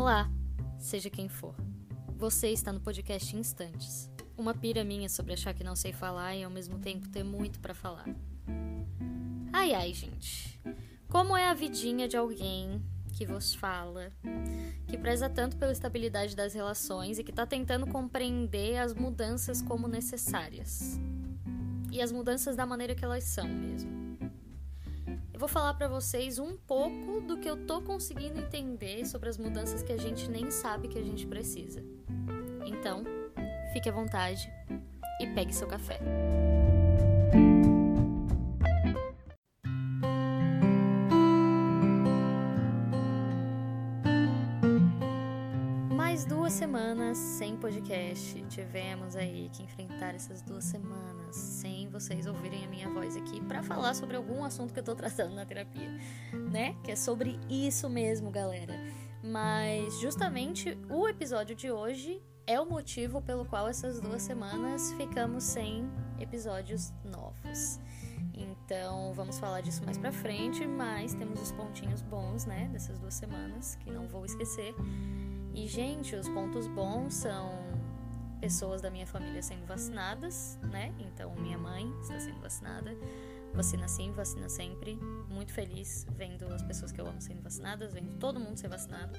Olá, 0.00 0.30
seja 0.78 1.10
quem 1.10 1.28
for. 1.28 1.54
Você 2.16 2.48
está 2.48 2.72
no 2.72 2.80
podcast 2.80 3.36
Instantes. 3.36 4.10
Uma 4.34 4.54
pira 4.54 4.82
minha 4.82 5.10
sobre 5.10 5.34
achar 5.34 5.52
que 5.52 5.62
não 5.62 5.76
sei 5.76 5.92
falar 5.92 6.34
e 6.34 6.42
ao 6.42 6.50
mesmo 6.50 6.78
tempo 6.78 7.06
ter 7.10 7.22
muito 7.22 7.60
para 7.60 7.74
falar. 7.74 8.08
Ai 9.52 9.74
ai, 9.74 9.92
gente. 9.92 10.58
Como 11.06 11.36
é 11.36 11.50
a 11.50 11.52
vidinha 11.52 12.08
de 12.08 12.16
alguém 12.16 12.82
que 13.12 13.26
vos 13.26 13.54
fala, 13.54 14.10
que 14.88 14.96
preza 14.96 15.28
tanto 15.28 15.58
pela 15.58 15.70
estabilidade 15.70 16.34
das 16.34 16.54
relações 16.54 17.18
e 17.18 17.22
que 17.22 17.30
está 17.30 17.44
tentando 17.44 17.86
compreender 17.86 18.78
as 18.78 18.94
mudanças 18.94 19.60
como 19.60 19.86
necessárias. 19.86 20.98
E 21.92 22.00
as 22.00 22.10
mudanças 22.10 22.56
da 22.56 22.64
maneira 22.64 22.94
que 22.94 23.04
elas 23.04 23.24
são 23.24 23.46
mesmo 23.46 23.99
vou 25.40 25.48
falar 25.48 25.72
para 25.72 25.88
vocês 25.88 26.38
um 26.38 26.54
pouco 26.54 27.22
do 27.22 27.38
que 27.38 27.48
eu 27.48 27.56
tô 27.66 27.80
conseguindo 27.80 28.38
entender 28.38 29.06
sobre 29.06 29.30
as 29.30 29.38
mudanças 29.38 29.82
que 29.82 29.90
a 29.90 29.96
gente 29.96 30.30
nem 30.30 30.50
sabe 30.50 30.86
que 30.86 30.98
a 30.98 31.02
gente 31.02 31.26
precisa. 31.26 31.82
Então, 32.66 33.02
fique 33.72 33.88
à 33.88 33.92
vontade 33.92 34.52
e 35.18 35.26
pegue 35.28 35.54
seu 35.54 35.66
café. 35.66 35.98
Semanas 46.70 47.16
sem 47.16 47.56
podcast. 47.56 48.42
Tivemos 48.48 49.16
aí 49.16 49.48
que 49.52 49.62
enfrentar 49.62 50.14
essas 50.14 50.42
duas 50.42 50.64
semanas 50.64 51.34
sem 51.34 51.88
vocês 51.88 52.26
ouvirem 52.26 52.64
a 52.64 52.68
minha 52.68 52.88
voz 52.90 53.16
aqui 53.16 53.40
para 53.40 53.62
falar 53.62 53.94
sobre 53.94 54.16
algum 54.16 54.44
assunto 54.44 54.74
que 54.74 54.80
eu 54.80 54.84
tô 54.84 54.94
tratando 54.94 55.34
na 55.34 55.46
terapia, 55.46 55.88
né? 56.50 56.76
Que 56.84 56.90
é 56.90 56.96
sobre 56.96 57.38
isso 57.48 57.88
mesmo, 57.88 58.30
galera. 58.30 58.74
Mas 59.22 59.98
justamente 60.00 60.76
o 60.90 61.08
episódio 61.08 61.56
de 61.56 61.70
hoje 61.70 62.22
é 62.46 62.60
o 62.60 62.68
motivo 62.68 63.22
pelo 63.22 63.44
qual 63.44 63.68
essas 63.68 64.00
duas 64.00 64.22
semanas 64.22 64.92
ficamos 64.94 65.44
sem 65.44 65.88
episódios 66.18 66.92
novos. 67.04 67.78
Então, 68.34 69.12
vamos 69.14 69.38
falar 69.38 69.60
disso 69.60 69.84
mais 69.84 69.96
pra 69.96 70.12
frente, 70.12 70.66
mas 70.66 71.14
temos 71.14 71.40
os 71.40 71.52
pontinhos 71.52 72.02
bons, 72.02 72.44
né, 72.44 72.68
dessas 72.72 72.98
duas 72.98 73.14
semanas, 73.14 73.76
que 73.76 73.90
não 73.90 74.06
vou 74.08 74.24
esquecer. 74.24 74.74
E, 75.54 75.66
gente, 75.66 76.14
os 76.14 76.28
pontos 76.28 76.66
bons 76.68 77.14
são 77.14 77.50
pessoas 78.40 78.80
da 78.80 78.90
minha 78.90 79.06
família 79.06 79.42
sendo 79.42 79.66
vacinadas, 79.66 80.58
né? 80.62 80.94
Então, 80.98 81.34
minha 81.36 81.58
mãe 81.58 81.92
está 82.00 82.18
sendo 82.18 82.40
vacinada. 82.40 82.96
Vacina 83.52 83.88
sim, 83.88 84.12
vacina 84.12 84.48
sempre. 84.48 84.96
Muito 85.28 85.52
feliz 85.52 86.06
vendo 86.16 86.46
as 86.52 86.62
pessoas 86.62 86.92
que 86.92 87.00
eu 87.00 87.06
amo 87.06 87.20
sendo 87.20 87.42
vacinadas, 87.42 87.92
vendo 87.92 88.16
todo 88.18 88.38
mundo 88.38 88.56
ser 88.56 88.68
vacinado. 88.68 89.12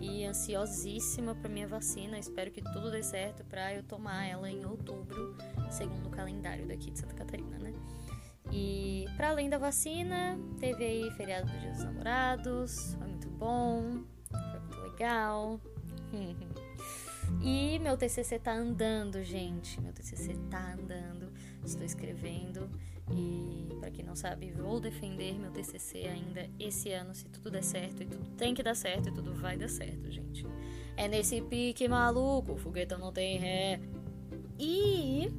E 0.00 0.24
ansiosíssima 0.24 1.34
para 1.34 1.48
minha 1.48 1.68
vacina. 1.68 2.18
Espero 2.18 2.50
que 2.50 2.60
tudo 2.60 2.90
dê 2.90 3.02
certo 3.02 3.44
para 3.44 3.74
eu 3.74 3.82
tomar 3.82 4.26
ela 4.26 4.50
em 4.50 4.64
outubro, 4.66 5.36
segundo 5.70 6.06
o 6.06 6.10
calendário 6.10 6.66
daqui 6.66 6.90
de 6.90 6.98
Santa 6.98 7.14
Catarina, 7.14 7.58
né? 7.58 7.72
E 8.50 9.06
para 9.16 9.30
além 9.30 9.48
da 9.48 9.58
vacina, 9.58 10.38
teve 10.58 10.84
aí 10.84 11.10
feriado 11.12 11.50
do 11.50 11.58
Dia 11.58 11.70
dos 11.70 11.84
Namorados, 11.84 12.94
foi 12.94 13.06
muito 13.06 13.28
bom 13.28 14.02
legal. 14.98 15.60
e 17.40 17.78
meu 17.78 17.96
TCC 17.96 18.38
tá 18.38 18.52
andando, 18.52 19.22
gente. 19.22 19.80
Meu 19.80 19.92
TCC 19.92 20.34
tá 20.50 20.74
andando. 20.74 21.32
Estou 21.64 21.84
escrevendo 21.84 22.68
e 23.10 23.74
para 23.78 23.90
quem 23.90 24.04
não 24.04 24.16
sabe, 24.16 24.50
vou 24.50 24.80
defender 24.80 25.38
meu 25.38 25.50
TCC 25.50 26.06
ainda 26.06 26.48
esse 26.58 26.92
ano, 26.92 27.14
se 27.14 27.24
tudo 27.26 27.50
der 27.50 27.62
certo 27.62 28.02
e 28.02 28.06
tudo 28.06 28.24
tem 28.36 28.54
que 28.54 28.62
dar 28.62 28.74
certo 28.74 29.08
e 29.08 29.12
tudo 29.12 29.34
vai 29.34 29.56
dar 29.56 29.68
certo, 29.68 30.10
gente. 30.10 30.46
É 30.96 31.06
nesse 31.06 31.40
pique 31.40 31.86
maluco, 31.88 32.52
o 32.52 32.56
foguetão 32.56 32.98
não 32.98 33.12
tem 33.12 33.38
ré. 33.38 33.80
E 34.58 35.30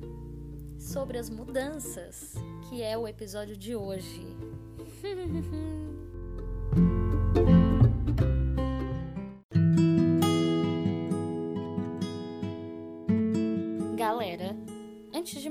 sobre 0.80 1.18
as 1.18 1.30
mudanças, 1.30 2.36
que 2.70 2.82
é 2.82 2.98
o 2.98 3.08
episódio 3.08 3.58
de 3.58 3.76
hoje. 3.76 4.26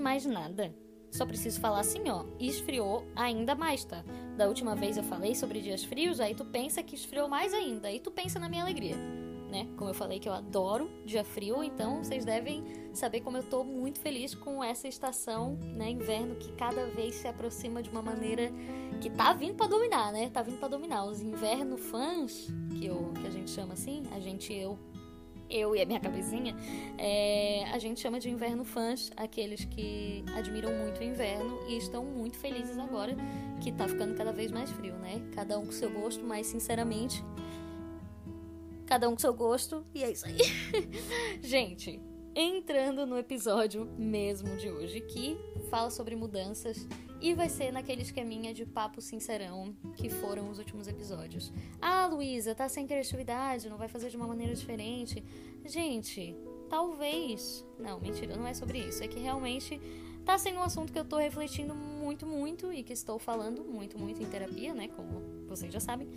mais 0.09 0.25
nada, 0.25 0.75
só 1.11 1.27
preciso 1.27 1.61
falar 1.61 1.81
assim, 1.81 2.09
ó, 2.09 2.25
esfriou 2.41 3.05
ainda 3.15 3.55
mais, 3.55 3.85
tá? 3.85 4.03
Da 4.39 4.49
última 4.49 4.75
vez 4.75 4.97
eu 4.97 5.03
falei 5.03 5.35
sobre 5.35 5.61
dias 5.61 5.85
frios, 5.85 6.19
aí 6.19 6.35
tu 6.35 6.47
pensa 6.47 6.83
que 6.83 6.95
esfriou 6.95 7.29
mais 7.29 7.53
ainda, 7.53 7.89
aí 7.89 8.01
tu 8.01 8.11
pensa 8.11 8.39
na 8.39 8.49
minha 8.49 8.63
alegria, 8.63 8.97
né? 9.51 9.69
Como 9.77 9.91
eu 9.91 9.95
falei 9.95 10.19
que 10.19 10.27
eu 10.27 10.33
adoro 10.33 10.89
dia 11.05 11.23
frio, 11.23 11.63
então 11.63 12.03
vocês 12.03 12.25
devem 12.25 12.65
saber 12.95 13.21
como 13.21 13.37
eu 13.37 13.43
tô 13.43 13.63
muito 13.63 14.01
feliz 14.01 14.35
com 14.35 14.65
essa 14.65 14.89
estação, 14.89 15.59
né, 15.77 15.91
inverno 15.91 16.37
que 16.37 16.53
cada 16.53 16.87
vez 16.87 17.17
se 17.17 17.29
aproxima 17.29 17.83
de 17.83 17.91
uma 17.91 18.01
maneira 18.01 18.51
que 19.03 19.11
tá 19.11 19.35
vindo 19.35 19.57
para 19.57 19.67
dominar, 19.67 20.11
né? 20.11 20.31
Tá 20.31 20.41
vindo 20.41 20.59
para 20.59 20.69
dominar 20.69 21.05
os 21.05 21.21
inverno 21.21 21.77
fãs, 21.77 22.49
que 22.71 22.87
eu 22.87 23.13
que 23.21 23.27
a 23.27 23.31
gente 23.31 23.51
chama 23.51 23.75
assim, 23.75 24.05
a 24.11 24.19
gente 24.19 24.55
eu 24.55 24.79
eu 25.51 25.75
e 25.75 25.83
a 25.83 25.87
minha 25.87 26.01
cabecinha, 26.01 26.55
é, 26.97 27.65
a 27.73 27.79
gente 27.79 28.01
chama 28.01 28.21
de 28.21 28.31
inverno 28.31 28.65
fãs 28.65 29.11
aqueles 29.17 29.65
que 29.65 30.25
admiram 30.37 30.73
muito 30.77 31.01
o 31.01 31.05
inverno 31.05 31.59
e 31.69 31.77
estão 31.77 32.05
muito 32.05 32.37
felizes 32.37 32.79
agora 32.79 33.17
que 33.61 33.73
tá 33.73 33.89
ficando 33.89 34.15
cada 34.15 34.33
vez 34.33 34.51
mais 34.51 34.71
frio, 34.71 34.95
né? 34.95 35.23
Cada 35.35 35.59
um 35.59 35.67
com 35.67 35.73
seu 35.73 35.91
gosto, 35.91 36.25
mas 36.25 36.47
sinceramente, 36.47 37.25
cada 38.87 39.09
um 39.09 39.13
com 39.13 39.21
seu 39.21 39.35
gosto 39.35 39.85
e 39.95 40.03
é 40.03 40.11
isso 40.11 40.27
aí. 40.27 40.39
gente, 41.43 42.01
entrando 42.35 43.07
no 43.07 43.19
episódio 43.19 43.87
mesmo 43.99 44.57
de 44.57 44.71
hoje 44.71 45.01
que 45.01 45.37
fala 45.71 45.91
sobre 45.91 46.15
mudanças 46.15 46.87
e 47.21 47.35
vai 47.35 47.49
ser 47.49 47.73
naquele 47.73 48.03
esqueminha 48.03 48.55
de 48.55 48.65
papo 48.65 49.01
sincerão 49.01 49.75
que 49.97 50.09
foram 50.09 50.49
os 50.51 50.59
últimos 50.59 50.87
episódios. 50.87 51.53
Ah, 51.81 52.07
Luísa, 52.07 52.55
tá 52.55 52.69
sem 52.69 52.87
criatividade, 52.87 53.69
não 53.69 53.77
vai 53.77 53.89
fazer 53.89 54.09
de 54.09 54.17
uma 54.17 54.27
maneira 54.27 54.55
diferente. 54.55 55.23
Gente, 55.65 56.37
talvez. 56.69 57.65
Não, 57.79 57.99
mentira, 58.01 58.37
não 58.37 58.47
é 58.47 58.55
sobre 58.55 58.79
isso. 58.79 59.03
É 59.03 59.09
que 59.09 59.19
realmente 59.19 59.81
tá 60.25 60.39
sendo 60.39 60.59
um 60.59 60.63
assunto 60.63 60.93
que 60.93 60.99
eu 60.99 61.05
tô 61.05 61.17
refletindo 61.17 61.75
muito, 61.75 62.27
muito 62.27 62.73
e 62.73 62.83
que 62.83 62.93
estou 62.93 63.19
falando 63.19 63.65
muito, 63.65 63.99
muito 63.99 64.23
em 64.23 64.27
terapia, 64.27 64.75
né? 64.75 64.89
Como 64.89 65.47
vocês 65.49 65.73
já 65.73 65.81
sabem. 65.81 66.09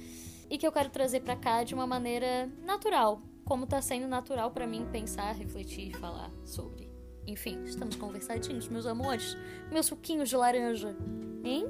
E 0.49 0.57
que 0.57 0.67
eu 0.67 0.71
quero 0.71 0.89
trazer 0.89 1.21
pra 1.21 1.35
cá 1.35 1.63
de 1.63 1.73
uma 1.73 1.87
maneira 1.87 2.47
natural. 2.63 3.21
Como 3.45 3.65
tá 3.65 3.81
sendo 3.81 4.07
natural 4.07 4.51
para 4.51 4.67
mim 4.67 4.87
pensar, 4.91 5.33
refletir 5.33 5.89
e 5.89 5.93
falar 5.93 6.29
sobre. 6.45 6.90
Enfim, 7.27 7.63
estamos 7.63 7.95
conversadinhos, 7.95 8.67
meus 8.67 8.85
amores. 8.85 9.37
Meus 9.71 9.85
suquinhos 9.85 10.29
de 10.29 10.35
laranja. 10.35 10.95
Hein? 11.43 11.65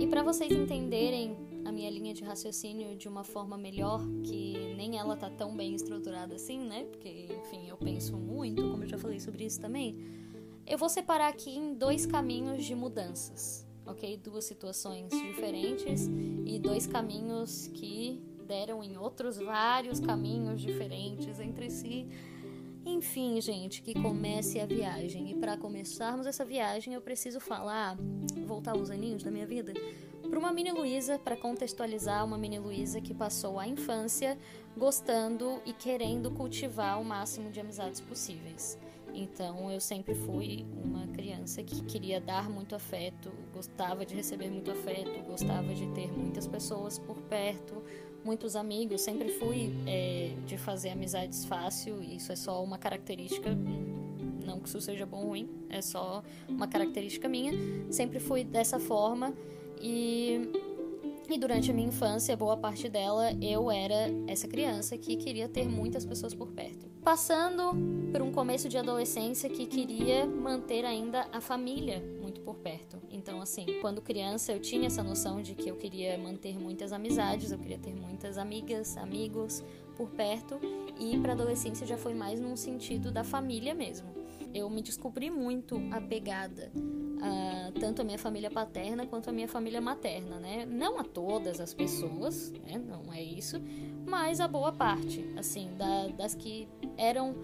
E 0.00 0.06
para 0.06 0.22
vocês 0.22 0.52
entenderem 0.52 1.36
a 1.64 1.72
minha 1.72 1.90
linha 1.90 2.14
de 2.14 2.22
raciocínio 2.22 2.96
de 2.96 3.08
uma 3.08 3.24
forma 3.24 3.56
melhor, 3.56 4.00
que 4.22 4.74
nem 4.76 4.98
ela 4.98 5.16
tá 5.16 5.30
tão 5.30 5.56
bem 5.56 5.74
estruturada 5.74 6.34
assim, 6.36 6.60
né? 6.60 6.84
Porque, 6.84 7.28
enfim, 7.40 7.68
eu 7.68 7.76
penso 7.76 8.16
muito, 8.16 8.62
como 8.70 8.84
eu 8.84 8.88
já 8.88 8.98
falei 8.98 9.18
sobre 9.18 9.44
isso 9.44 9.60
também. 9.60 9.98
Eu 10.66 10.78
vou 10.78 10.88
separar 10.88 11.28
aqui 11.28 11.50
em 11.50 11.74
dois 11.74 12.06
caminhos 12.06 12.64
de 12.64 12.74
mudanças 12.74 13.65
ok? 13.86 14.16
Duas 14.16 14.44
situações 14.44 15.10
diferentes 15.10 16.08
e 16.44 16.58
dois 16.58 16.86
caminhos 16.86 17.68
que 17.68 18.22
deram 18.46 18.82
em 18.82 18.96
outros 18.96 19.36
vários 19.38 20.00
caminhos 20.00 20.60
diferentes 20.60 21.40
entre 21.40 21.70
si. 21.70 22.06
Enfim, 22.84 23.40
gente, 23.40 23.82
que 23.82 24.00
comece 24.00 24.60
a 24.60 24.66
viagem. 24.66 25.32
E 25.32 25.34
para 25.34 25.56
começarmos 25.56 26.26
essa 26.26 26.44
viagem, 26.44 26.94
eu 26.94 27.00
preciso 27.00 27.40
falar, 27.40 27.96
voltar 28.46 28.76
os 28.76 28.90
aninhos 28.90 29.24
da 29.24 29.30
minha 29.30 29.46
vida, 29.46 29.74
para 30.28 30.38
uma 30.38 30.52
mini 30.52 30.70
Luísa, 30.70 31.18
para 31.18 31.36
contextualizar 31.36 32.24
uma 32.24 32.38
mini 32.38 32.58
Luísa 32.58 33.00
que 33.00 33.12
passou 33.12 33.58
a 33.58 33.66
infância 33.66 34.38
gostando 34.76 35.60
e 35.64 35.72
querendo 35.72 36.30
cultivar 36.30 37.00
o 37.00 37.04
máximo 37.04 37.50
de 37.50 37.58
amizades 37.60 38.00
possíveis. 38.00 38.78
Então 39.16 39.72
eu 39.72 39.80
sempre 39.80 40.14
fui 40.14 40.66
uma 40.84 41.06
criança 41.06 41.62
que 41.62 41.82
queria 41.84 42.20
dar 42.20 42.50
muito 42.50 42.74
afeto, 42.74 43.32
gostava 43.52 44.04
de 44.04 44.14
receber 44.14 44.50
muito 44.50 44.70
afeto, 44.70 45.22
gostava 45.26 45.74
de 45.74 45.86
ter 45.94 46.12
muitas 46.12 46.46
pessoas 46.46 46.98
por 46.98 47.16
perto, 47.22 47.82
muitos 48.22 48.54
amigos. 48.54 49.00
Sempre 49.00 49.30
fui 49.30 49.72
é, 49.86 50.34
de 50.44 50.58
fazer 50.58 50.90
amizades 50.90 51.46
fácil. 51.46 52.02
Isso 52.02 52.30
é 52.30 52.36
só 52.36 52.62
uma 52.62 52.76
característica, 52.76 53.56
não 54.44 54.60
que 54.60 54.68
isso 54.68 54.82
seja 54.82 55.06
bom 55.06 55.22
ou 55.22 55.28
ruim, 55.28 55.48
é 55.70 55.80
só 55.80 56.22
uma 56.46 56.68
característica 56.68 57.26
minha. 57.26 57.52
Sempre 57.90 58.20
fui 58.20 58.44
dessa 58.44 58.78
forma 58.78 59.32
e 59.80 60.42
e 61.28 61.38
durante 61.38 61.72
a 61.72 61.74
minha 61.74 61.88
infância, 61.88 62.36
boa 62.36 62.56
parte 62.56 62.88
dela, 62.88 63.32
eu 63.42 63.68
era 63.68 64.08
essa 64.28 64.46
criança 64.46 64.96
que 64.96 65.16
queria 65.16 65.48
ter 65.48 65.66
muitas 65.68 66.06
pessoas 66.06 66.32
por 66.32 66.52
perto 66.52 66.95
passando 67.06 67.70
por 68.10 68.20
um 68.20 68.32
começo 68.32 68.68
de 68.68 68.76
adolescência 68.76 69.48
que 69.48 69.64
queria 69.64 70.26
manter 70.26 70.84
ainda 70.84 71.28
a 71.32 71.40
família 71.40 72.02
muito 72.20 72.40
por 72.40 72.56
perto. 72.56 73.00
Então, 73.08 73.40
assim, 73.40 73.64
quando 73.80 74.02
criança 74.02 74.50
eu 74.50 74.58
tinha 74.58 74.88
essa 74.88 75.04
noção 75.04 75.40
de 75.40 75.54
que 75.54 75.68
eu 75.68 75.76
queria 75.76 76.18
manter 76.18 76.58
muitas 76.58 76.92
amizades, 76.92 77.52
eu 77.52 77.60
queria 77.60 77.78
ter 77.78 77.94
muitas 77.94 78.36
amigas, 78.36 78.96
amigos 78.96 79.62
por 79.96 80.10
perto, 80.10 80.58
e 80.98 81.16
para 81.18 81.34
adolescência 81.34 81.86
já 81.86 81.96
foi 81.96 82.12
mais 82.12 82.40
num 82.40 82.56
sentido 82.56 83.12
da 83.12 83.22
família 83.22 83.72
mesmo. 83.72 84.08
Eu 84.54 84.70
me 84.70 84.82
descobri 84.82 85.30
muito 85.30 85.80
apegada 85.90 86.72
a 87.20 87.72
tanto 87.78 88.02
a 88.02 88.04
minha 88.04 88.18
família 88.18 88.50
paterna 88.50 89.06
quanto 89.06 89.28
a 89.28 89.32
minha 89.32 89.48
família 89.48 89.80
materna, 89.80 90.38
né? 90.38 90.66
Não 90.66 90.98
a 90.98 91.04
todas 91.04 91.60
as 91.60 91.74
pessoas, 91.74 92.52
né? 92.52 92.78
Não 92.78 93.12
é 93.12 93.22
isso, 93.22 93.60
mas 94.06 94.40
a 94.40 94.48
boa 94.48 94.72
parte, 94.72 95.24
assim, 95.36 95.70
da, 95.76 96.08
das 96.08 96.34
que 96.34 96.68
eram 96.96 97.34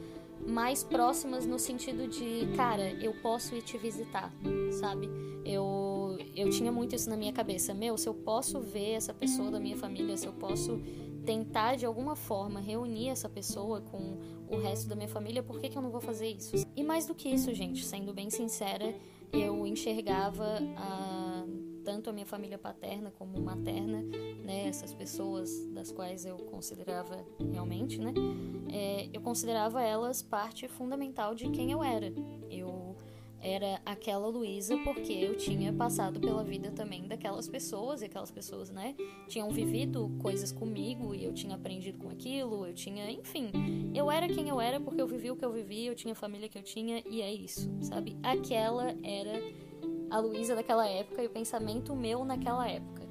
mais 0.46 0.82
próximas 0.82 1.46
no 1.46 1.58
sentido 1.58 2.08
de, 2.08 2.48
cara, 2.56 2.90
eu 3.02 3.14
posso 3.22 3.54
ir 3.54 3.62
te 3.62 3.78
visitar, 3.78 4.32
sabe? 4.72 5.08
Eu, 5.44 6.18
eu 6.34 6.50
tinha 6.50 6.70
muito 6.70 6.94
isso 6.94 7.08
na 7.08 7.16
minha 7.16 7.32
cabeça. 7.32 7.74
Meu, 7.74 7.96
se 7.96 8.08
eu 8.08 8.14
posso 8.14 8.60
ver 8.60 8.92
essa 8.92 9.12
pessoa 9.12 9.50
da 9.50 9.60
minha 9.60 9.76
família, 9.76 10.16
se 10.16 10.26
eu 10.26 10.32
posso 10.32 10.80
tentar 11.24 11.76
de 11.76 11.86
alguma 11.86 12.16
forma 12.16 12.60
reunir 12.60 13.08
essa 13.08 13.28
pessoa 13.28 13.80
com 13.80 14.18
o 14.52 14.60
resto 14.60 14.88
da 14.88 14.94
minha 14.94 15.08
família, 15.08 15.42
por 15.42 15.58
que, 15.58 15.68
que 15.68 15.76
eu 15.76 15.82
não 15.82 15.90
vou 15.90 16.00
fazer 16.00 16.28
isso? 16.28 16.54
E 16.76 16.82
mais 16.82 17.06
do 17.06 17.14
que 17.14 17.28
isso, 17.28 17.52
gente, 17.54 17.84
sendo 17.84 18.12
bem 18.12 18.28
sincera, 18.28 18.94
eu 19.32 19.66
enxergava 19.66 20.58
a, 20.76 21.44
tanto 21.82 22.10
a 22.10 22.12
minha 22.12 22.26
família 22.26 22.58
paterna 22.58 23.10
como 23.18 23.40
materna, 23.40 24.02
né, 24.44 24.68
essas 24.68 24.92
pessoas 24.92 25.66
das 25.68 25.90
quais 25.90 26.26
eu 26.26 26.36
considerava 26.36 27.24
realmente, 27.50 27.98
né, 27.98 28.12
é, 28.70 29.08
eu 29.12 29.22
considerava 29.22 29.82
elas 29.82 30.22
parte 30.22 30.68
fundamental 30.68 31.34
de 31.34 31.48
quem 31.50 31.72
eu 31.72 31.82
era. 31.82 32.12
Eu 32.50 32.81
era 33.42 33.82
aquela 33.84 34.28
Luísa 34.28 34.76
porque 34.84 35.12
eu 35.12 35.36
tinha 35.36 35.72
passado 35.72 36.20
pela 36.20 36.44
vida 36.44 36.70
também 36.70 37.08
daquelas 37.08 37.48
pessoas 37.48 38.00
e 38.00 38.04
aquelas 38.04 38.30
pessoas, 38.30 38.70
né, 38.70 38.94
tinham 39.28 39.50
vivido 39.50 40.10
coisas 40.20 40.52
comigo 40.52 41.12
e 41.14 41.24
eu 41.24 41.32
tinha 41.32 41.56
aprendido 41.56 41.98
com 41.98 42.08
aquilo, 42.08 42.64
eu 42.64 42.72
tinha, 42.72 43.10
enfim, 43.10 43.50
eu 43.94 44.10
era 44.10 44.28
quem 44.28 44.48
eu 44.48 44.60
era 44.60 44.78
porque 44.78 45.02
eu 45.02 45.06
vivi 45.08 45.30
o 45.30 45.36
que 45.36 45.44
eu 45.44 45.52
vivi, 45.52 45.86
eu 45.86 45.94
tinha 45.94 46.12
a 46.12 46.14
família 46.14 46.48
que 46.48 46.56
eu 46.56 46.62
tinha 46.62 47.02
e 47.10 47.20
é 47.20 47.32
isso, 47.32 47.68
sabe? 47.80 48.16
Aquela 48.22 48.94
era 49.02 49.42
a 50.08 50.20
Luísa 50.20 50.54
daquela 50.54 50.86
época 50.86 51.22
e 51.22 51.26
o 51.26 51.30
pensamento 51.30 51.96
meu 51.96 52.24
naquela 52.24 52.68
época. 52.68 53.02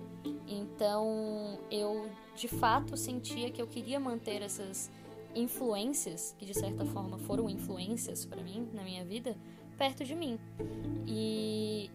Então, 0.47 1.59
eu 1.69 2.09
de 2.35 2.47
fato 2.47 2.95
sentia 2.95 3.49
que 3.51 3.61
eu 3.61 3.67
queria 3.67 3.99
manter 3.99 4.41
essas 4.41 4.89
influências, 5.35 6.35
que 6.37 6.45
de 6.45 6.53
certa 6.53 6.85
forma 6.85 7.17
foram 7.19 7.49
influências 7.49 8.25
para 8.25 8.43
mim 8.43 8.69
na 8.73 8.83
minha 8.83 9.03
vida, 9.05 9.35
perto 9.81 10.03
de 10.05 10.13
mim. 10.13 10.37
E 11.07 11.89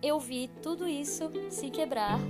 eu 0.00 0.20
vi 0.20 0.48
tudo 0.62 0.86
isso 0.86 1.28
se 1.50 1.70
quebrar 1.70 2.20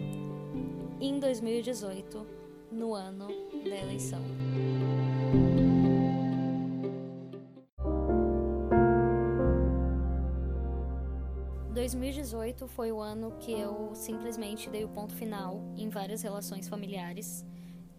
em 0.98 1.20
2018, 1.20 2.26
no 2.72 2.94
ano 2.94 3.28
da 3.68 3.76
eleição. 3.76 4.22
2018 11.74 12.66
foi 12.66 12.90
o 12.90 12.98
ano 12.98 13.32
que 13.38 13.52
eu 13.52 13.90
simplesmente 13.94 14.70
dei 14.70 14.82
o 14.82 14.88
ponto 14.88 15.14
final 15.14 15.60
em 15.76 15.90
várias 15.90 16.22
relações 16.22 16.68
familiares 16.68 17.44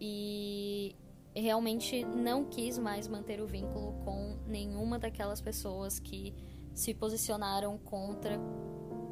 e 0.00 0.96
realmente 1.32 2.04
não 2.04 2.44
quis 2.44 2.76
mais 2.76 3.06
manter 3.06 3.40
o 3.40 3.46
vínculo 3.46 3.92
com 4.04 4.36
nenhuma 4.48 4.98
daquelas 4.98 5.40
pessoas 5.40 6.00
que 6.00 6.34
se 6.78 6.94
posicionaram 6.94 7.76
contra 7.76 8.40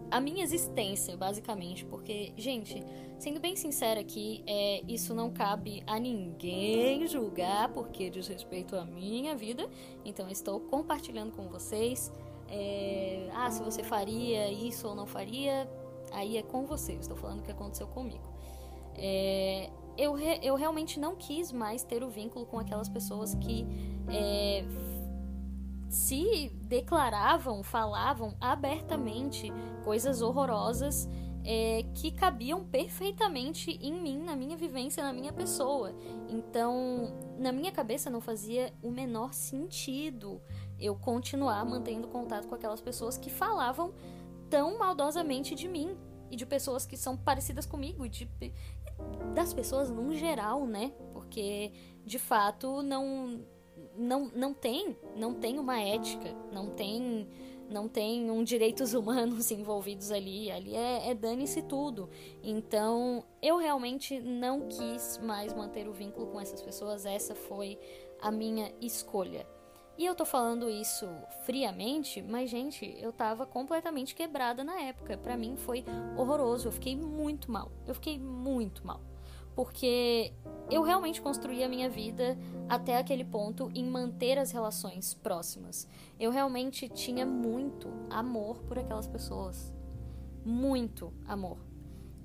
a 0.09 0.21
minha 0.21 0.45
existência, 0.45 1.17
basicamente. 1.17 1.85
Porque, 1.85 2.33
gente, 2.37 2.81
sendo 3.19 3.41
bem 3.41 3.57
sincera 3.57 4.01
aqui, 4.01 4.45
é, 4.47 4.83
isso 4.87 5.13
não 5.13 5.31
cabe 5.31 5.83
a 5.85 5.99
ninguém 5.99 7.07
julgar, 7.09 7.69
porque 7.73 8.09
diz 8.09 8.29
respeito 8.29 8.77
à 8.77 8.85
minha 8.85 9.35
vida. 9.35 9.69
Então, 10.05 10.29
estou 10.29 10.61
compartilhando 10.61 11.33
com 11.33 11.49
vocês. 11.49 12.13
É, 12.49 13.29
ah, 13.35 13.51
se 13.51 13.61
você 13.65 13.83
faria 13.83 14.49
isso 14.51 14.87
ou 14.87 14.95
não 14.95 15.07
faria, 15.07 15.69
aí 16.13 16.37
é 16.37 16.43
com 16.43 16.67
você. 16.67 16.93
estou 16.93 17.17
falando 17.17 17.41
o 17.41 17.43
que 17.43 17.51
aconteceu 17.51 17.89
comigo. 17.89 18.33
É, 18.95 19.71
eu, 19.99 20.13
re, 20.15 20.39
eu 20.41 20.55
realmente 20.55 21.01
não 21.01 21.17
quis 21.17 21.51
mais 21.51 21.83
ter 21.83 22.05
o 22.05 22.09
vínculo 22.09 22.47
com 22.47 22.61
aquelas 22.61 22.89
pessoas 22.89 23.35
que 23.35 23.67
é, 24.09 24.65
se 25.89 26.51
declaravam, 26.63 27.63
falavam 27.63 28.35
abertamente 28.41 29.53
coisas 29.85 30.23
horrorosas 30.23 31.09
é, 31.45 31.85
que 31.95 32.11
cabiam 32.11 32.65
perfeitamente 32.65 33.79
em 33.81 33.93
mim, 33.93 34.19
na 34.19 34.35
minha 34.35 34.57
vivência, 34.57 35.03
na 35.03 35.13
minha 35.13 35.33
pessoa. 35.33 35.95
Então, 36.29 37.13
na 37.39 37.53
minha 37.53 37.71
cabeça 37.71 38.11
não 38.11 38.21
fazia 38.21 38.75
o 38.83 38.91
menor 38.91 39.33
sentido 39.33 40.41
eu 40.79 40.95
continuar 40.97 41.65
mantendo 41.65 42.09
contato 42.09 42.49
com 42.49 42.55
aquelas 42.55 42.81
pessoas 42.81 43.17
que 43.17 43.31
falavam 43.31 43.95
tão 44.51 44.79
maldosamente 44.79 45.55
de 45.55 45.69
mim 45.69 45.97
e 46.31 46.37
de 46.37 46.45
pessoas 46.45 46.85
que 46.85 46.97
são 46.97 47.17
parecidas 47.17 47.65
comigo 47.65 48.05
e 48.05 48.09
de, 48.09 48.29
das 49.35 49.55
pessoas 49.55 49.91
num 49.91 50.15
geral, 50.15 50.67
né? 50.67 50.93
Porque 51.13 51.73
de 52.05 52.19
fato 52.19 52.83
não 52.83 53.45
não, 53.99 54.31
não 54.35 54.55
tem, 54.55 54.97
não 55.17 55.35
tem 55.35 55.59
uma 55.59 55.81
ética, 55.81 56.35
não 56.53 56.71
tem 56.71 57.29
não 57.69 57.89
tem 57.89 58.31
um 58.31 58.45
direitos 58.45 58.95
humanos 58.95 59.51
envolvidos 59.51 60.13
ali, 60.13 60.51
ali 60.51 60.77
é, 60.77 61.11
é 61.11 61.15
dane-se 61.15 61.63
tudo. 61.63 62.09
Então, 62.43 63.25
eu 63.43 63.57
realmente 63.57 64.21
não 64.21 64.69
quis 64.69 65.19
mais 65.19 65.53
manter 65.53 65.89
o 65.89 65.93
vínculo 65.93 66.29
com 66.29 66.41
essas 66.41 66.63
pessoas, 66.63 67.05
essa 67.05 67.35
foi 67.35 67.77
a 68.21 68.31
minha 68.31 68.73
escolha. 68.81 69.47
E 69.99 70.05
eu 70.05 70.15
tô 70.15 70.25
falando 70.25 70.69
isso 70.69 71.09
friamente, 71.45 72.23
mas 72.23 72.51
gente, 72.51 72.97
eu 73.01 73.13
tava 73.13 73.47
completamente 73.47 74.15
quebrada 74.15 74.63
na 74.63 74.79
época. 74.83 75.17
Para 75.17 75.37
mim 75.37 75.57
foi 75.57 75.85
horroroso, 76.17 76.69
eu 76.69 76.73
fiquei 76.73 76.95
muito 76.95 77.51
mal. 77.51 77.73
Eu 77.87 77.95
fiquei 77.95 78.19
muito 78.19 78.87
mal 78.87 79.01
porque 79.57 80.35
eu 80.71 80.83
realmente 80.83 81.23
construí 81.23 81.65
a 81.65 81.69
minha 81.69 81.89
vida 81.89 82.39
até 82.69 82.99
aquele 82.99 83.25
ponto 83.25 83.71
em 83.75 83.89
manter 83.89 84.39
as 84.39 84.51
relações 84.51 85.15
próximas. 85.15 85.89
Eu 86.21 86.31
realmente 86.31 86.89
tinha 86.91 87.25
muito 87.25 87.89
amor 88.11 88.59
por 88.65 88.79
aquelas 88.79 89.07
pessoas. 89.07 89.73
Muito 90.45 91.13
amor. 91.27 91.57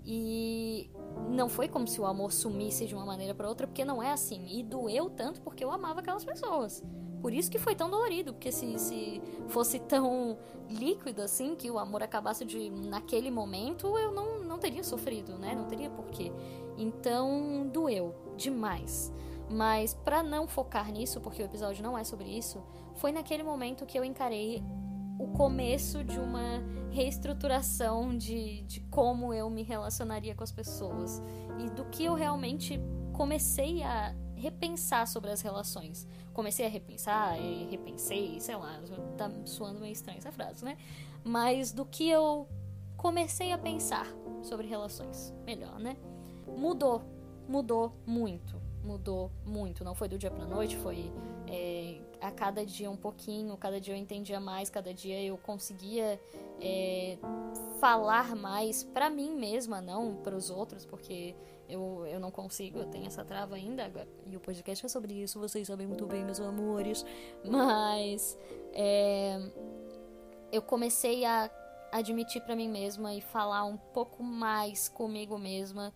E 0.05 0.89
não 1.29 1.47
foi 1.47 1.67
como 1.67 1.87
se 1.87 2.01
o 2.01 2.05
amor 2.05 2.33
sumisse 2.33 2.85
de 2.85 2.93
uma 2.93 3.05
maneira 3.05 3.33
para 3.33 3.47
outra, 3.47 3.65
porque 3.65 3.85
não 3.85 4.03
é 4.03 4.11
assim. 4.11 4.47
E 4.49 4.61
doeu 4.61 5.09
tanto 5.09 5.41
porque 5.41 5.63
eu 5.63 5.71
amava 5.71 6.01
aquelas 6.01 6.25
pessoas. 6.25 6.83
Por 7.21 7.31
isso 7.31 7.51
que 7.51 7.59
foi 7.59 7.75
tão 7.75 7.87
dolorido, 7.87 8.33
porque 8.33 8.51
se, 8.51 8.79
se 8.79 9.21
fosse 9.47 9.77
tão 9.77 10.39
líquido 10.67 11.21
assim, 11.21 11.55
que 11.55 11.69
o 11.69 11.77
amor 11.77 12.01
acabasse 12.01 12.43
de 12.43 12.71
naquele 12.71 13.29
momento, 13.29 13.95
eu 13.95 14.11
não, 14.11 14.39
não 14.39 14.57
teria 14.57 14.83
sofrido, 14.83 15.37
né? 15.37 15.53
Não 15.53 15.65
teria 15.65 15.89
porquê. 15.91 16.31
Então, 16.77 17.69
doeu 17.71 18.15
demais. 18.37 19.11
Mas 19.49 19.93
para 19.93 20.23
não 20.23 20.47
focar 20.47 20.91
nisso, 20.91 21.19
porque 21.19 21.41
o 21.41 21.45
episódio 21.45 21.83
não 21.83 21.97
é 21.97 22.03
sobre 22.03 22.29
isso, 22.29 22.63
foi 22.95 23.11
naquele 23.11 23.43
momento 23.43 23.85
que 23.85 23.97
eu 23.97 24.03
encarei 24.03 24.63
o 25.19 25.27
começo 25.27 26.03
de 26.03 26.17
uma 26.17 26.63
reestruturação 26.89 28.17
de, 28.17 28.63
de 28.63 28.79
como 28.81 29.33
eu 29.33 29.49
me 29.49 29.61
relacionaria 29.61 30.33
com 30.33 30.43
as 30.43 30.51
pessoas 30.51 31.21
e 31.59 31.69
do 31.69 31.85
que 31.85 32.05
eu 32.05 32.13
realmente 32.13 32.79
comecei 33.13 33.83
a 33.83 34.15
repensar 34.35 35.07
sobre 35.07 35.29
as 35.29 35.41
relações. 35.41 36.07
Comecei 36.33 36.65
a 36.65 36.69
repensar, 36.69 37.39
e 37.39 37.67
repensei, 37.69 38.39
sei 38.39 38.55
lá, 38.55 38.81
tá 39.17 39.29
soando 39.45 39.79
meio 39.79 39.93
estranho 39.93 40.17
essa 40.17 40.31
frase, 40.31 40.65
né? 40.65 40.77
Mas 41.23 41.71
do 41.71 41.85
que 41.85 42.09
eu 42.09 42.47
comecei 42.97 43.51
a 43.51 43.57
pensar 43.57 44.07
sobre 44.41 44.67
relações. 44.67 45.33
Melhor, 45.45 45.79
né? 45.79 45.95
Mudou, 46.57 47.01
mudou 47.47 47.93
muito, 48.05 48.61
mudou 48.83 49.31
muito. 49.45 49.83
Não 49.83 49.95
foi 49.95 50.07
do 50.07 50.17
dia 50.17 50.31
pra 50.31 50.45
noite, 50.45 50.77
foi 50.77 51.11
é, 51.47 51.99
a 52.21 52.31
cada 52.31 52.65
dia 52.65 52.89
um 52.89 52.95
pouquinho, 52.95 53.57
cada 53.57 53.79
dia 53.79 53.93
eu 53.93 53.97
entendia 53.97 54.39
mais, 54.39 54.69
cada 54.69 54.93
dia 54.93 55.21
eu 55.21 55.37
conseguia 55.37 56.19
é, 56.59 57.17
falar 57.79 58.35
mais 58.35 58.83
para 58.83 59.09
mim 59.09 59.35
mesma, 59.35 59.81
não 59.81 60.15
para 60.15 60.35
os 60.35 60.49
outros, 60.49 60.85
porque 60.85 61.35
eu, 61.67 62.05
eu 62.05 62.19
não 62.19 62.29
consigo, 62.29 62.79
eu 62.79 62.85
tenho 62.85 63.07
essa 63.07 63.25
trava 63.25 63.55
ainda. 63.55 63.91
E 64.25 64.35
o 64.35 64.39
podcast 64.39 64.85
é 64.85 64.89
sobre 64.89 65.13
isso, 65.13 65.39
vocês 65.39 65.67
sabem 65.67 65.87
muito 65.87 66.05
bem, 66.05 66.23
meus 66.23 66.39
amores. 66.39 67.05
Mas 67.43 68.37
é, 68.73 69.39
eu 70.51 70.61
comecei 70.61 71.25
a 71.25 71.49
admitir 71.91 72.41
para 72.41 72.55
mim 72.55 72.69
mesma 72.69 73.13
e 73.13 73.21
falar 73.21 73.65
um 73.65 73.77
pouco 73.77 74.23
mais 74.23 74.87
comigo 74.87 75.37
mesma 75.37 75.93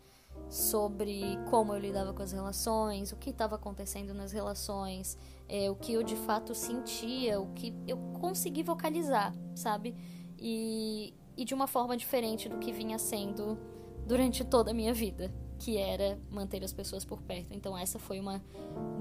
sobre 0.50 1.38
como 1.50 1.74
eu 1.74 1.80
lidava 1.80 2.14
com 2.14 2.22
as 2.22 2.32
relações, 2.32 3.12
o 3.12 3.16
que 3.16 3.30
estava 3.30 3.56
acontecendo 3.56 4.14
nas 4.14 4.32
relações, 4.32 5.18
é, 5.48 5.70
o 5.70 5.76
que 5.76 5.94
eu 5.94 6.04
de 6.04 6.16
fato 6.16 6.54
sentia, 6.54 7.40
o 7.40 7.48
que 7.54 7.74
eu 7.88 7.98
consegui 8.20 8.64
vocalizar, 8.64 9.34
sabe? 9.54 9.96
E, 10.38 11.14
e 11.36 11.44
de 11.44 11.54
uma 11.54 11.68
forma 11.68 11.98
diferente 11.98 12.48
do 12.48 12.58
que 12.58 12.72
vinha 12.72 12.98
sendo 12.98 13.58
durante 14.06 14.44
toda 14.44 14.72
a 14.72 14.74
minha 14.74 14.94
vida, 14.94 15.34
que 15.58 15.78
era 15.78 16.20
manter 16.30 16.64
as 16.64 16.74
pessoas 16.74 17.04
por 17.04 17.22
perto. 17.22 17.54
Então, 17.54 17.78
essa 17.78 17.98
foi 17.98 18.20
uma 18.20 18.42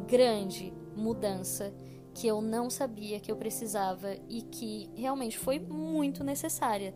grande 0.07 0.73
mudança 0.97 1.73
que 2.15 2.27
eu 2.29 2.41
não 2.41 2.71
sabia 2.71 3.19
que 3.19 3.31
eu 3.31 3.37
precisava 3.37 4.15
e 4.29 4.43
que 4.43 4.89
realmente 4.95 5.37
foi 5.37 5.59
muito 5.59 6.23
necessária. 6.23 6.95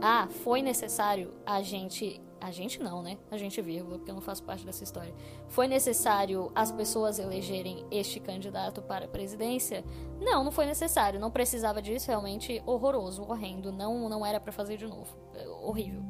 Ah, 0.00 0.28
foi 0.28 0.60
necessário 0.62 1.32
a 1.44 1.62
gente. 1.62 2.20
A 2.40 2.50
gente 2.50 2.80
não, 2.80 3.02
né? 3.02 3.18
A 3.30 3.36
gente 3.36 3.60
vírgula, 3.60 3.98
porque 3.98 4.10
eu 4.10 4.14
não 4.14 4.22
faço 4.22 4.42
parte 4.44 4.64
dessa 4.64 4.84
história. 4.84 5.12
Foi 5.48 5.66
necessário 5.66 6.52
as 6.54 6.70
pessoas 6.70 7.18
elegerem 7.18 7.84
este 7.90 8.20
candidato 8.20 8.80
para 8.80 9.06
a 9.06 9.08
presidência? 9.08 9.84
Não, 10.20 10.44
não 10.44 10.52
foi 10.52 10.66
necessário. 10.66 11.18
Não 11.18 11.30
precisava 11.30 11.82
disso, 11.82 12.08
realmente 12.08 12.62
horroroso, 12.64 13.22
horrendo. 13.22 13.72
Não, 13.72 14.08
não 14.08 14.24
era 14.24 14.38
para 14.38 14.52
fazer 14.52 14.76
de 14.76 14.86
novo. 14.86 15.16
É 15.34 15.48
horrível. 15.48 16.02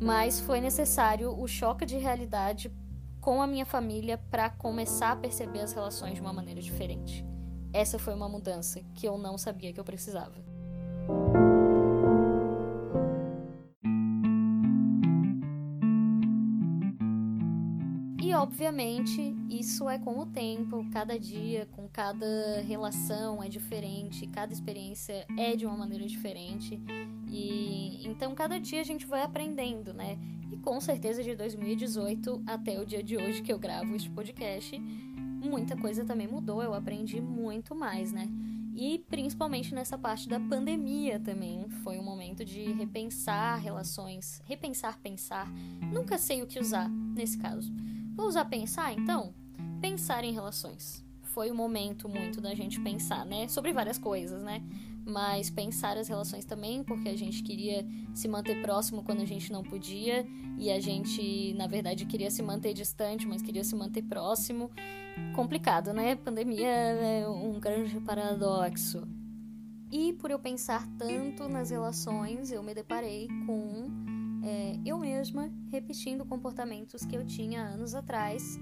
Mas 0.00 0.40
foi 0.40 0.60
necessário 0.60 1.30
o 1.38 1.46
choque 1.46 1.86
de 1.86 1.96
realidade 1.96 2.72
com 3.20 3.40
a 3.40 3.46
minha 3.46 3.64
família 3.64 4.18
para 4.18 4.50
começar 4.50 5.12
a 5.12 5.16
perceber 5.16 5.60
as 5.60 5.72
relações 5.72 6.14
de 6.14 6.20
uma 6.20 6.32
maneira 6.32 6.60
diferente. 6.60 7.24
Essa 7.72 7.98
foi 7.98 8.12
uma 8.12 8.28
mudança 8.28 8.82
que 8.94 9.06
eu 9.06 9.16
não 9.16 9.38
sabia 9.38 9.72
que 9.72 9.78
eu 9.78 9.84
precisava. 9.84 10.51
Obviamente 18.62 19.34
isso 19.50 19.90
é 19.90 19.98
com 19.98 20.20
o 20.20 20.24
tempo, 20.24 20.86
cada 20.92 21.18
dia, 21.18 21.66
com 21.72 21.88
cada 21.88 22.60
relação 22.60 23.42
é 23.42 23.48
diferente, 23.48 24.24
cada 24.28 24.52
experiência 24.52 25.26
é 25.36 25.56
de 25.56 25.66
uma 25.66 25.76
maneira 25.76 26.06
diferente. 26.06 26.80
E 27.26 28.06
então 28.06 28.36
cada 28.36 28.60
dia 28.60 28.80
a 28.80 28.84
gente 28.84 29.04
vai 29.04 29.22
aprendendo, 29.22 29.92
né? 29.92 30.16
E 30.52 30.56
com 30.58 30.80
certeza 30.80 31.24
de 31.24 31.34
2018 31.34 32.40
até 32.46 32.80
o 32.80 32.86
dia 32.86 33.02
de 33.02 33.16
hoje 33.16 33.42
que 33.42 33.52
eu 33.52 33.58
gravo 33.58 33.96
este 33.96 34.08
podcast, 34.08 34.78
muita 34.78 35.76
coisa 35.76 36.04
também 36.04 36.28
mudou, 36.28 36.62
eu 36.62 36.72
aprendi 36.72 37.20
muito 37.20 37.74
mais, 37.74 38.12
né? 38.12 38.28
E 38.74 38.98
principalmente 39.10 39.74
nessa 39.74 39.98
parte 39.98 40.28
da 40.28 40.40
pandemia 40.40 41.20
também, 41.20 41.68
foi 41.82 41.98
um 41.98 42.02
momento 42.02 42.44
de 42.44 42.72
repensar 42.72 43.56
relações, 43.56 44.40
repensar, 44.44 44.98
pensar. 44.98 45.46
Nunca 45.92 46.16
sei 46.16 46.42
o 46.42 46.46
que 46.46 46.58
usar 46.58 46.88
nesse 46.88 47.36
caso. 47.38 47.70
Vou 48.14 48.26
usar 48.26 48.46
pensar 48.46 48.92
então? 48.92 49.34
Pensar 49.80 50.24
em 50.24 50.32
relações. 50.32 51.04
Foi 51.22 51.50
um 51.50 51.54
momento 51.54 52.08
muito 52.08 52.40
da 52.40 52.54
gente 52.54 52.80
pensar, 52.80 53.24
né? 53.24 53.48
Sobre 53.48 53.72
várias 53.72 53.98
coisas, 53.98 54.42
né? 54.42 54.62
Mas 55.04 55.50
pensar 55.50 55.96
as 55.96 56.08
relações 56.08 56.44
também, 56.44 56.82
porque 56.82 57.08
a 57.08 57.16
gente 57.16 57.42
queria 57.42 57.86
se 58.14 58.28
manter 58.28 58.60
próximo 58.62 59.02
quando 59.02 59.22
a 59.22 59.26
gente 59.26 59.52
não 59.52 59.62
podia, 59.62 60.26
e 60.58 60.70
a 60.70 60.80
gente, 60.80 61.54
na 61.54 61.66
verdade, 61.66 62.06
queria 62.06 62.30
se 62.30 62.42
manter 62.42 62.72
distante, 62.72 63.26
mas 63.26 63.42
queria 63.42 63.64
se 63.64 63.74
manter 63.74 64.02
próximo. 64.02 64.70
Complicado, 65.34 65.92
né? 65.92 66.14
Pandemia 66.16 66.68
é 66.68 67.28
um 67.28 67.58
grande 67.58 67.98
paradoxo. 68.00 69.06
E 69.90 70.14
por 70.14 70.30
eu 70.30 70.38
pensar 70.38 70.86
tanto 70.96 71.48
nas 71.48 71.70
relações, 71.70 72.50
eu 72.50 72.62
me 72.62 72.74
deparei 72.74 73.28
com 73.46 73.90
é, 74.42 74.78
eu 74.84 74.98
mesma 74.98 75.50
repetindo 75.70 76.24
comportamentos 76.24 77.04
que 77.04 77.16
eu 77.16 77.24
tinha 77.24 77.62
anos 77.62 77.94
atrás. 77.94 78.58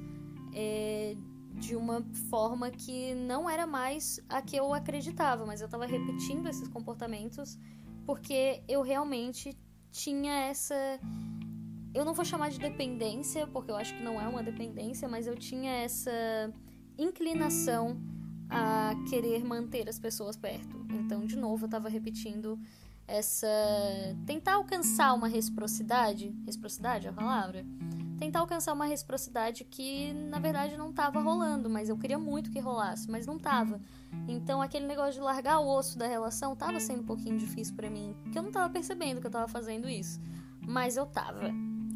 É, 0.52 1.16
de 1.60 1.76
uma 1.76 2.02
forma 2.30 2.70
que 2.70 3.14
não 3.14 3.48
era 3.48 3.66
mais 3.66 4.18
a 4.28 4.40
que 4.40 4.56
eu 4.56 4.72
acreditava, 4.72 5.44
mas 5.44 5.60
eu 5.60 5.66
estava 5.66 5.86
repetindo 5.86 6.48
esses 6.48 6.66
comportamentos 6.66 7.58
porque 8.06 8.62
eu 8.66 8.82
realmente 8.82 9.56
tinha 9.92 10.32
essa. 10.32 10.74
Eu 11.94 12.04
não 12.04 12.14
vou 12.14 12.24
chamar 12.24 12.50
de 12.50 12.58
dependência, 12.58 13.46
porque 13.46 13.70
eu 13.70 13.76
acho 13.76 13.94
que 13.94 14.02
não 14.02 14.20
é 14.20 14.26
uma 14.26 14.42
dependência, 14.42 15.08
mas 15.08 15.26
eu 15.26 15.36
tinha 15.36 15.72
essa 15.72 16.10
inclinação 16.98 18.00
a 18.48 18.94
querer 19.08 19.44
manter 19.44 19.88
as 19.88 19.98
pessoas 19.98 20.36
perto. 20.36 20.84
Então, 20.90 21.24
de 21.24 21.36
novo, 21.36 21.64
eu 21.64 21.66
estava 21.66 21.88
repetindo 21.88 22.58
essa. 23.06 23.46
tentar 24.26 24.54
alcançar 24.54 25.12
uma 25.14 25.28
reciprocidade. 25.28 26.34
Reciprocidade 26.44 27.06
é 27.06 27.10
a 27.10 27.12
palavra? 27.12 27.64
Tentar 28.20 28.40
alcançar 28.40 28.74
uma 28.74 28.84
reciprocidade 28.84 29.64
que 29.64 30.12
na 30.12 30.38
verdade 30.38 30.76
não 30.76 30.90
estava 30.90 31.20
rolando, 31.20 31.70
mas 31.70 31.88
eu 31.88 31.96
queria 31.96 32.18
muito 32.18 32.50
que 32.50 32.60
rolasse, 32.60 33.10
mas 33.10 33.26
não 33.26 33.38
estava. 33.38 33.80
Então 34.28 34.60
aquele 34.60 34.86
negócio 34.86 35.14
de 35.14 35.20
largar 35.20 35.58
o 35.58 35.66
osso 35.66 35.98
da 35.98 36.06
relação 36.06 36.52
estava 36.52 36.78
sendo 36.78 37.00
um 37.00 37.06
pouquinho 37.06 37.38
difícil 37.38 37.74
para 37.74 37.88
mim, 37.88 38.14
porque 38.22 38.38
eu 38.38 38.42
não 38.42 38.50
estava 38.50 38.68
percebendo 38.68 39.20
que 39.20 39.26
eu 39.26 39.30
estava 39.30 39.48
fazendo 39.48 39.88
isso, 39.88 40.20
mas 40.60 40.98
eu 40.98 41.06
tava. 41.06 41.50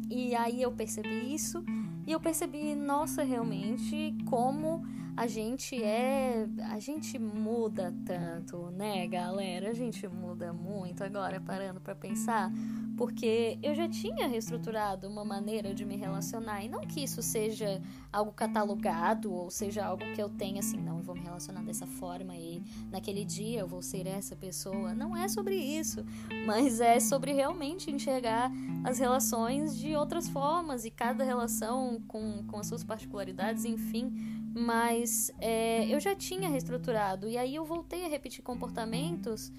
E 0.09 0.35
aí 0.35 0.63
eu 0.63 0.71
percebi 0.71 1.33
isso 1.33 1.63
e 2.05 2.11
eu 2.11 2.19
percebi, 2.19 2.75
nossa, 2.75 3.23
realmente 3.23 4.15
como 4.25 4.83
a 5.17 5.27
gente 5.27 5.81
é. 5.81 6.45
A 6.69 6.79
gente 6.79 7.17
muda 7.17 7.93
tanto, 8.05 8.69
né, 8.71 9.07
galera? 9.07 9.69
A 9.69 9.73
gente 9.73 10.05
muda 10.07 10.51
muito 10.51 11.03
agora, 11.03 11.39
parando 11.39 11.79
para 11.79 11.95
pensar. 11.95 12.51
Porque 12.97 13.57
eu 13.61 13.75
já 13.75 13.89
tinha 13.89 14.27
reestruturado 14.27 15.07
uma 15.07 15.23
maneira 15.23 15.73
de 15.73 15.85
me 15.85 15.95
relacionar. 15.95 16.63
E 16.63 16.69
não 16.69 16.81
que 16.81 17.03
isso 17.03 17.21
seja 17.21 17.81
algo 18.11 18.31
catalogado 18.31 19.33
ou 19.33 19.49
seja 19.49 19.85
algo 19.85 20.03
que 20.13 20.21
eu 20.21 20.29
tenha 20.29 20.59
assim, 20.59 20.77
não, 20.77 20.97
eu 20.97 21.03
vou 21.03 21.15
me 21.15 21.21
relacionar 21.21 21.61
dessa 21.61 21.85
forma 21.85 22.35
e 22.35 22.61
naquele 22.89 23.25
dia 23.25 23.59
eu 23.59 23.67
vou 23.67 23.81
ser 23.81 24.07
essa 24.07 24.35
pessoa. 24.35 24.93
Não 24.93 25.15
é 25.15 25.27
sobre 25.27 25.55
isso. 25.55 26.05
Mas 26.45 26.79
é 26.79 26.99
sobre 26.99 27.33
realmente 27.33 27.91
enxergar 27.91 28.51
as 28.83 28.99
relações 28.99 29.77
de 29.77 29.95
outras 29.95 30.29
formas 30.29 30.85
e 30.85 30.91
cada 30.91 31.23
relação 31.23 31.94
com, 32.01 32.43
com 32.47 32.59
as 32.59 32.67
suas 32.67 32.83
particularidades, 32.83 33.65
enfim 33.65 34.13
mas 34.57 35.33
é, 35.41 35.85
eu 35.93 35.99
já 35.99 36.15
tinha 36.15 36.47
reestruturado 36.47 37.27
e 37.27 37.37
aí 37.37 37.55
eu 37.55 37.65
voltei 37.65 38.05
a 38.05 38.07
repetir 38.07 38.41
comportamentos 38.41 39.51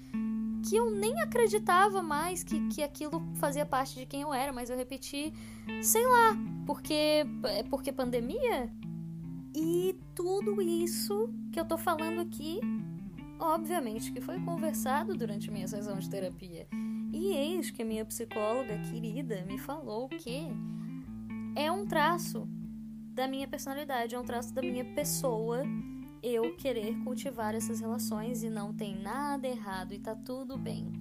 que 0.67 0.75
eu 0.75 0.89
nem 0.89 1.21
acreditava 1.21 2.01
mais 2.01 2.43
que, 2.43 2.67
que 2.69 2.81
aquilo 2.81 3.21
fazia 3.35 3.63
parte 3.63 3.93
de 3.99 4.07
quem 4.07 4.21
eu 4.21 4.33
era, 4.33 4.51
mas 4.51 4.71
eu 4.71 4.75
repeti, 4.75 5.31
sei 5.83 6.03
lá, 6.07 6.35
porque 6.65 7.25
é 7.43 7.61
porque 7.69 7.91
pandemia. 7.91 8.73
E 9.55 9.95
tudo 10.15 10.61
isso 10.61 11.29
que 11.51 11.59
eu 11.59 11.65
tô 11.65 11.77
falando 11.77 12.19
aqui, 12.19 12.59
obviamente 13.39 14.11
que 14.11 14.19
foi 14.19 14.39
conversado 14.39 15.15
durante 15.15 15.51
minha 15.51 15.67
sessão 15.67 15.99
de 15.99 16.09
terapia. 16.09 16.67
E 17.13 17.33
eis 17.33 17.69
que 17.69 17.83
a 17.83 17.85
minha 17.85 18.03
psicóloga 18.03 18.77
querida 18.79 19.45
me 19.45 19.59
falou 19.59 20.09
que 20.09 20.47
é 21.57 21.71
um 21.71 21.87
traço 21.87 22.47
da 23.15 23.27
minha 23.27 23.47
personalidade, 23.47 24.13
é 24.13 24.19
um 24.19 24.23
traço 24.23 24.53
da 24.53 24.61
minha 24.61 24.85
pessoa 24.93 25.63
eu 26.21 26.55
querer 26.55 26.95
cultivar 27.03 27.55
essas 27.55 27.79
relações 27.79 28.43
e 28.43 28.49
não 28.49 28.71
tem 28.71 28.95
nada 28.95 29.47
errado 29.47 29.91
e 29.91 29.97
tá 29.97 30.13
tudo 30.13 30.55
bem. 30.55 30.93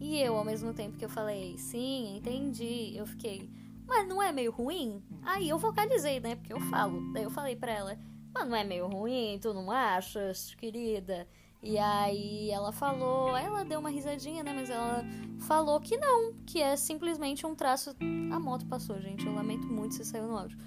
E 0.00 0.18
eu, 0.18 0.34
ao 0.34 0.46
mesmo 0.46 0.72
tempo 0.72 0.96
que 0.96 1.04
eu 1.04 1.10
falei, 1.10 1.58
sim, 1.58 2.16
entendi, 2.16 2.96
eu 2.96 3.06
fiquei, 3.06 3.50
mas 3.86 4.08
não 4.08 4.22
é 4.22 4.32
meio 4.32 4.50
ruim? 4.50 5.02
Aí 5.22 5.46
eu 5.50 5.58
vocalizei, 5.58 6.20
né? 6.20 6.36
Porque 6.36 6.54
eu 6.54 6.60
falo. 6.60 7.12
Daí 7.12 7.24
eu 7.24 7.30
falei 7.30 7.54
pra 7.54 7.72
ela, 7.72 7.98
mas 8.32 8.48
não 8.48 8.56
é 8.56 8.64
meio 8.64 8.86
ruim, 8.86 9.38
tu 9.42 9.52
não 9.52 9.70
achas, 9.70 10.54
querida? 10.54 11.28
E 11.62 11.76
aí 11.76 12.50
ela 12.50 12.72
falou, 12.72 13.36
ela 13.36 13.64
deu 13.64 13.80
uma 13.80 13.90
risadinha, 13.90 14.42
né? 14.44 14.52
Mas 14.52 14.70
ela 14.70 15.04
falou 15.40 15.80
que 15.80 15.96
não, 15.96 16.34
que 16.46 16.60
é 16.62 16.76
simplesmente 16.76 17.44
um 17.44 17.54
traço. 17.54 17.96
A 18.32 18.38
moto 18.38 18.66
passou, 18.66 19.00
gente. 19.00 19.26
Eu 19.26 19.34
lamento 19.34 19.66
muito 19.66 19.94
se 19.94 20.04
saiu 20.04 20.28
no 20.28 20.36
áudio 20.36 20.58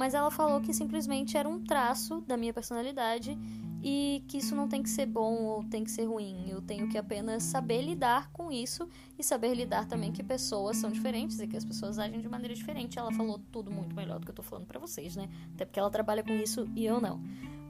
mas 0.00 0.14
ela 0.14 0.30
falou 0.30 0.60
que 0.60 0.72
simplesmente 0.72 1.36
era 1.36 1.48
um 1.48 1.62
traço 1.62 2.22
da 2.22 2.36
minha 2.36 2.52
personalidade 2.52 3.38
e 3.82 4.24
que 4.28 4.38
isso 4.38 4.54
não 4.54 4.68
tem 4.68 4.82
que 4.82 4.90
ser 4.90 5.06
bom 5.06 5.44
ou 5.44 5.64
tem 5.64 5.84
que 5.84 5.90
ser 5.90 6.04
ruim. 6.04 6.48
Eu 6.48 6.60
tenho 6.60 6.88
que 6.88 6.98
apenas 6.98 7.42
saber 7.42 7.82
lidar 7.82 8.30
com 8.30 8.52
isso 8.52 8.88
e 9.18 9.22
saber 9.22 9.54
lidar 9.54 9.86
também 9.86 10.12
que 10.12 10.22
pessoas 10.22 10.76
são 10.76 10.90
diferentes 10.90 11.40
e 11.40 11.46
que 11.46 11.56
as 11.56 11.64
pessoas 11.64 11.98
agem 11.98 12.20
de 12.20 12.28
maneira 12.28 12.54
diferente. 12.54 12.98
Ela 12.98 13.12
falou 13.12 13.38
tudo 13.50 13.70
muito 13.70 13.94
melhor 13.94 14.18
do 14.18 14.24
que 14.24 14.30
eu 14.30 14.34
tô 14.34 14.42
falando 14.42 14.66
para 14.66 14.78
vocês, 14.78 15.16
né? 15.16 15.28
Até 15.54 15.64
porque 15.64 15.78
ela 15.78 15.90
trabalha 15.90 16.22
com 16.22 16.32
isso 16.32 16.68
e 16.74 16.84
eu 16.84 17.00
não. 17.00 17.20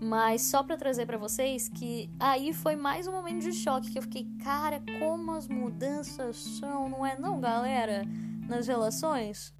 Mas 0.00 0.42
só 0.42 0.62
para 0.62 0.76
trazer 0.76 1.04
para 1.04 1.18
vocês 1.18 1.68
que 1.68 2.10
aí 2.18 2.52
foi 2.54 2.74
mais 2.74 3.06
um 3.06 3.12
momento 3.12 3.42
de 3.42 3.52
choque 3.52 3.90
que 3.90 3.98
eu 3.98 4.02
fiquei, 4.02 4.26
cara, 4.42 4.82
como 4.98 5.32
as 5.32 5.46
mudanças 5.46 6.36
são, 6.36 6.88
não 6.88 7.04
é 7.04 7.18
não, 7.18 7.38
galera, 7.38 8.04
nas 8.48 8.66
relações? 8.66 9.54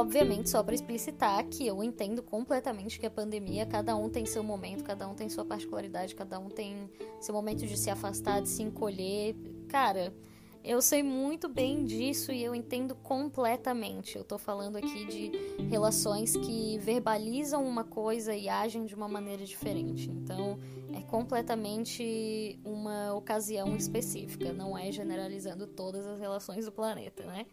obviamente, 0.00 0.48
só 0.48 0.62
para 0.62 0.74
explicitar 0.74 1.44
que 1.46 1.66
eu 1.66 1.84
entendo 1.84 2.22
completamente 2.22 2.98
que 2.98 3.06
a 3.06 3.10
pandemia, 3.10 3.66
cada 3.66 3.94
um 3.94 4.08
tem 4.08 4.24
seu 4.24 4.42
momento, 4.42 4.82
cada 4.82 5.06
um 5.06 5.14
tem 5.14 5.28
sua 5.28 5.44
particularidade, 5.44 6.14
cada 6.14 6.38
um 6.38 6.48
tem 6.48 6.90
seu 7.20 7.34
momento 7.34 7.66
de 7.66 7.76
se 7.76 7.90
afastar, 7.90 8.40
de 8.40 8.48
se 8.48 8.62
encolher. 8.62 9.36
Cara, 9.68 10.12
eu 10.62 10.82
sei 10.82 11.02
muito 11.02 11.48
bem 11.48 11.84
disso 11.84 12.32
e 12.32 12.42
eu 12.42 12.54
entendo 12.54 12.94
completamente. 12.94 14.16
Eu 14.16 14.24
tô 14.24 14.36
falando 14.38 14.76
aqui 14.76 15.06
de 15.06 15.32
relações 15.70 16.36
que 16.36 16.78
verbalizam 16.78 17.64
uma 17.66 17.84
coisa 17.84 18.34
e 18.34 18.48
agem 18.48 18.84
de 18.84 18.94
uma 18.94 19.08
maneira 19.08 19.44
diferente. 19.44 20.10
Então, 20.10 20.58
é 20.94 21.00
completamente 21.02 22.58
uma 22.64 23.14
ocasião 23.14 23.74
específica, 23.76 24.52
não 24.52 24.76
é 24.76 24.92
generalizando 24.92 25.66
todas 25.66 26.06
as 26.06 26.18
relações 26.20 26.66
do 26.66 26.72
planeta, 26.72 27.24
né? 27.24 27.46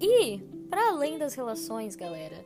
E, 0.00 0.38
para 0.68 0.88
além 0.88 1.18
das 1.18 1.34
relações, 1.34 1.94
galera, 1.94 2.44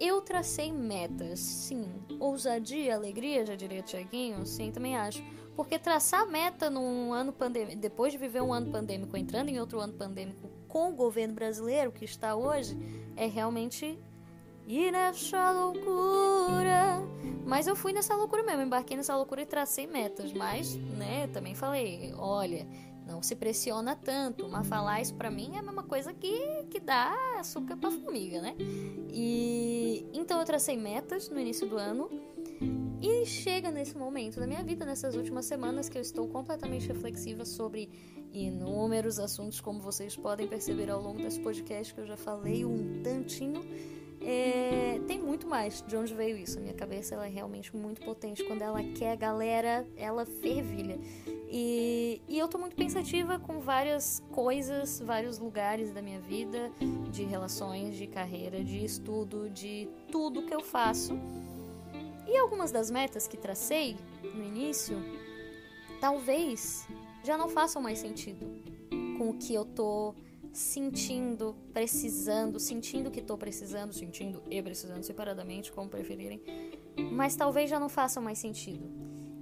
eu 0.00 0.20
tracei 0.20 0.72
metas, 0.72 1.38
sim. 1.38 1.88
Ousadia, 2.18 2.96
alegria, 2.96 3.46
já 3.46 3.54
diria 3.54 3.82
Tiaguinho, 3.82 4.44
sim, 4.44 4.72
também 4.72 4.96
acho. 4.96 5.22
Porque 5.56 5.78
traçar 5.78 6.26
meta 6.26 6.70
num 6.70 7.12
ano 7.12 7.32
pandêmico, 7.32 7.78
depois 7.78 8.12
de 8.12 8.18
viver 8.18 8.42
um 8.42 8.52
ano 8.52 8.70
pandêmico, 8.70 9.16
entrando 9.16 9.48
em 9.48 9.60
outro 9.60 9.80
ano 9.80 9.92
pandêmico 9.92 10.48
com 10.66 10.90
o 10.90 10.94
governo 10.94 11.34
brasileiro 11.34 11.92
que 11.92 12.04
está 12.04 12.34
hoje, 12.34 12.76
é 13.16 13.26
realmente 13.26 13.98
ir 14.66 14.90
nessa 14.90 15.50
loucura. 15.50 17.02
Mas 17.44 17.66
eu 17.66 17.76
fui 17.76 17.92
nessa 17.92 18.14
loucura 18.14 18.42
mesmo, 18.42 18.62
embarquei 18.62 18.96
nessa 18.96 19.14
loucura 19.16 19.42
e 19.42 19.46
tracei 19.46 19.86
metas. 19.86 20.32
Mas, 20.32 20.74
né, 20.74 21.26
também 21.26 21.54
falei, 21.54 22.14
olha, 22.16 22.66
não 23.06 23.22
se 23.22 23.34
pressiona 23.36 23.94
tanto. 23.94 24.48
Mas 24.48 24.66
falar 24.66 25.00
isso 25.00 25.14
pra 25.14 25.30
mim 25.30 25.52
é 25.54 25.58
a 25.58 25.62
mesma 25.62 25.82
coisa 25.82 26.12
que, 26.12 26.64
que 26.70 26.80
dá 26.80 27.14
açúcar 27.38 27.76
pra 27.76 27.90
formiga, 27.90 28.40
né? 28.40 28.54
E 28.58 30.06
então 30.12 30.38
eu 30.40 30.46
tracei 30.46 30.76
metas 30.76 31.28
no 31.28 31.38
início 31.38 31.68
do 31.68 31.76
ano 31.76 32.08
e 33.02 33.26
chega 33.26 33.68
nesse 33.72 33.98
momento 33.98 34.38
da 34.38 34.46
minha 34.46 34.62
vida, 34.62 34.86
nessas 34.86 35.16
últimas 35.16 35.44
semanas, 35.44 35.88
que 35.88 35.98
eu 35.98 36.02
estou 36.02 36.28
completamente 36.28 36.86
reflexiva 36.86 37.44
sobre 37.44 37.90
inúmeros 38.32 39.18
assuntos, 39.18 39.60
como 39.60 39.80
vocês 39.80 40.16
podem 40.16 40.46
perceber 40.46 40.88
ao 40.88 41.02
longo 41.02 41.18
desse 41.18 41.40
podcast, 41.40 41.92
que 41.92 42.00
eu 42.00 42.06
já 42.06 42.16
falei 42.16 42.64
um 42.64 43.02
tantinho. 43.02 43.60
É, 44.24 45.00
tem 45.08 45.20
muito 45.20 45.48
mais 45.48 45.82
de 45.82 45.96
onde 45.96 46.14
veio 46.14 46.36
isso. 46.36 46.58
A 46.58 46.60
minha 46.60 46.74
cabeça 46.74 47.16
ela 47.16 47.26
é 47.26 47.28
realmente 47.28 47.76
muito 47.76 48.00
potente. 48.02 48.44
Quando 48.44 48.62
ela 48.62 48.80
quer, 48.80 49.16
galera, 49.16 49.84
ela 49.96 50.24
fervilha. 50.24 50.96
E, 51.50 52.22
e 52.28 52.38
eu 52.38 52.46
tô 52.46 52.56
muito 52.56 52.76
pensativa 52.76 53.36
com 53.36 53.58
várias 53.58 54.22
coisas, 54.30 55.00
vários 55.00 55.40
lugares 55.40 55.92
da 55.92 56.00
minha 56.00 56.20
vida, 56.20 56.70
de 57.10 57.24
relações, 57.24 57.96
de 57.96 58.06
carreira, 58.06 58.62
de 58.62 58.84
estudo, 58.84 59.50
de 59.50 59.88
tudo 60.08 60.46
que 60.46 60.54
eu 60.54 60.60
faço. 60.60 61.18
E 62.26 62.36
algumas 62.36 62.70
das 62.70 62.90
metas 62.90 63.26
que 63.26 63.36
tracei 63.36 63.96
no 64.22 64.44
início, 64.44 64.96
talvez 66.00 66.86
já 67.24 67.36
não 67.36 67.48
façam 67.48 67.80
mais 67.80 67.98
sentido 67.98 68.46
com 69.18 69.30
o 69.30 69.34
que 69.34 69.54
eu 69.54 69.64
tô 69.64 70.14
sentindo, 70.52 71.56
precisando, 71.72 72.60
sentindo 72.60 73.10
que 73.10 73.22
tô 73.22 73.38
precisando, 73.38 73.92
sentindo 73.92 74.42
e 74.50 74.60
precisando 74.62 75.02
separadamente, 75.02 75.72
como 75.72 75.88
preferirem, 75.88 76.42
mas 77.10 77.34
talvez 77.34 77.70
já 77.70 77.80
não 77.80 77.88
façam 77.88 78.22
mais 78.22 78.38
sentido. 78.38 78.84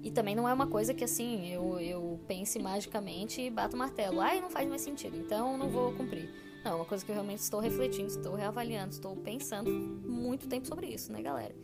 E 0.02 0.10
também 0.10 0.34
não 0.34 0.48
é 0.48 0.52
uma 0.52 0.66
coisa 0.66 0.94
que 0.94 1.04
assim, 1.04 1.48
eu, 1.48 1.78
eu 1.78 2.20
pense 2.26 2.58
magicamente 2.58 3.42
e 3.42 3.50
bato 3.50 3.76
o 3.76 3.78
martelo. 3.78 4.20
Ai, 4.20 4.40
não 4.40 4.48
faz 4.48 4.68
mais 4.68 4.80
sentido, 4.80 5.16
então 5.18 5.58
não 5.58 5.68
vou 5.68 5.92
cumprir. 5.92 6.30
Não, 6.64 6.72
é 6.72 6.74
uma 6.74 6.84
coisa 6.84 7.04
que 7.04 7.10
eu 7.10 7.14
realmente 7.14 7.40
estou 7.40 7.60
refletindo, 7.60 8.08
estou 8.08 8.34
reavaliando, 8.34 8.92
estou 8.92 9.16
pensando 9.16 9.70
muito 9.70 10.46
tempo 10.46 10.66
sobre 10.66 10.86
isso, 10.86 11.12
né, 11.12 11.20
galera? 11.20 11.54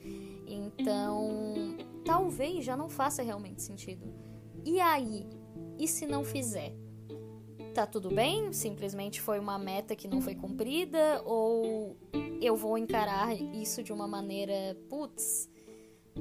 Então, 0.47 1.77
talvez 2.05 2.65
já 2.65 2.77
não 2.77 2.89
faça 2.89 3.23
realmente 3.23 3.63
sentido. 3.63 4.07
E 4.65 4.81
aí? 4.81 5.27
E 5.79 5.87
se 5.87 6.07
não 6.07 6.25
fizer? 6.25 6.75
Tá 7.75 7.87
tudo 7.87 8.09
bem? 8.09 8.53
Simplesmente 8.53 9.21
foi 9.21 9.39
uma 9.39 9.59
meta 9.59 9.95
que 9.95 10.09
não 10.09 10.21
foi 10.21 10.35
cumprida? 10.35 11.23
Ou 11.25 11.97
eu 12.41 12.57
vou 12.57 12.79
encarar 12.79 13.35
isso 13.35 13.83
de 13.83 13.93
uma 13.93 14.09
maneira, 14.09 14.77
putz, 14.89 15.49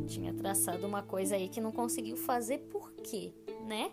tinha 0.08 0.34
traçado 0.34 0.86
uma 0.86 1.02
coisa 1.02 1.36
aí 1.36 1.48
que 1.48 1.62
não 1.62 1.72
conseguiu 1.72 2.18
fazer 2.18 2.60
por 2.70 2.92
quê, 2.92 3.34
né? 3.66 3.92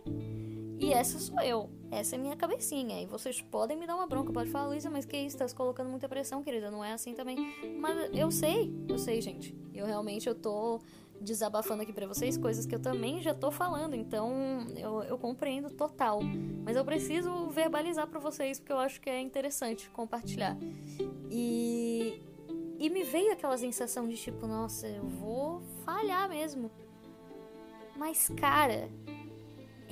E 0.78 0.92
essa 0.92 1.18
sou 1.18 1.40
eu. 1.40 1.70
Essa 1.92 2.16
é 2.16 2.18
minha 2.18 2.34
cabecinha. 2.34 3.02
E 3.02 3.04
vocês 3.04 3.42
podem 3.42 3.76
me 3.76 3.86
dar 3.86 3.94
uma 3.94 4.06
bronca, 4.06 4.32
pode 4.32 4.48
falar, 4.48 4.68
Luísa, 4.68 4.88
mas 4.88 5.04
que 5.04 5.14
isso? 5.14 5.36
Tá 5.36 5.46
se 5.46 5.54
colocando 5.54 5.90
muita 5.90 6.08
pressão, 6.08 6.42
querida. 6.42 6.70
Não 6.70 6.82
é 6.82 6.94
assim 6.94 7.12
também. 7.12 7.36
Mas 7.78 8.08
eu 8.14 8.30
sei, 8.30 8.72
eu 8.88 8.98
sei, 8.98 9.20
gente. 9.20 9.54
Eu 9.74 9.84
realmente 9.84 10.26
eu 10.26 10.34
tô 10.34 10.80
desabafando 11.20 11.82
aqui 11.82 11.92
para 11.92 12.06
vocês 12.06 12.38
coisas 12.38 12.64
que 12.64 12.74
eu 12.74 12.80
também 12.80 13.20
já 13.20 13.32
tô 13.34 13.50
falando, 13.50 13.94
então 13.94 14.66
eu, 14.76 15.02
eu 15.02 15.18
compreendo 15.18 15.70
total. 15.70 16.20
Mas 16.64 16.76
eu 16.76 16.84
preciso 16.84 17.48
verbalizar 17.50 18.06
para 18.08 18.18
vocês 18.18 18.58
porque 18.58 18.72
eu 18.72 18.78
acho 18.78 18.98
que 18.98 19.10
é 19.10 19.20
interessante 19.20 19.90
compartilhar. 19.90 20.56
E, 21.30 22.22
e 22.78 22.88
me 22.88 23.04
veio 23.04 23.32
aquela 23.32 23.58
sensação 23.58 24.08
de 24.08 24.16
tipo, 24.16 24.46
nossa, 24.46 24.88
eu 24.88 25.04
vou 25.04 25.60
falhar 25.84 26.26
mesmo. 26.28 26.70
Mas, 27.96 28.30
cara, 28.30 28.88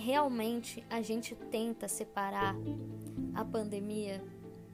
realmente 0.01 0.85
a 0.91 1.01
gente 1.03 1.35
tenta 1.35 1.87
separar 1.87 2.57
a 3.35 3.45
pandemia 3.45 4.23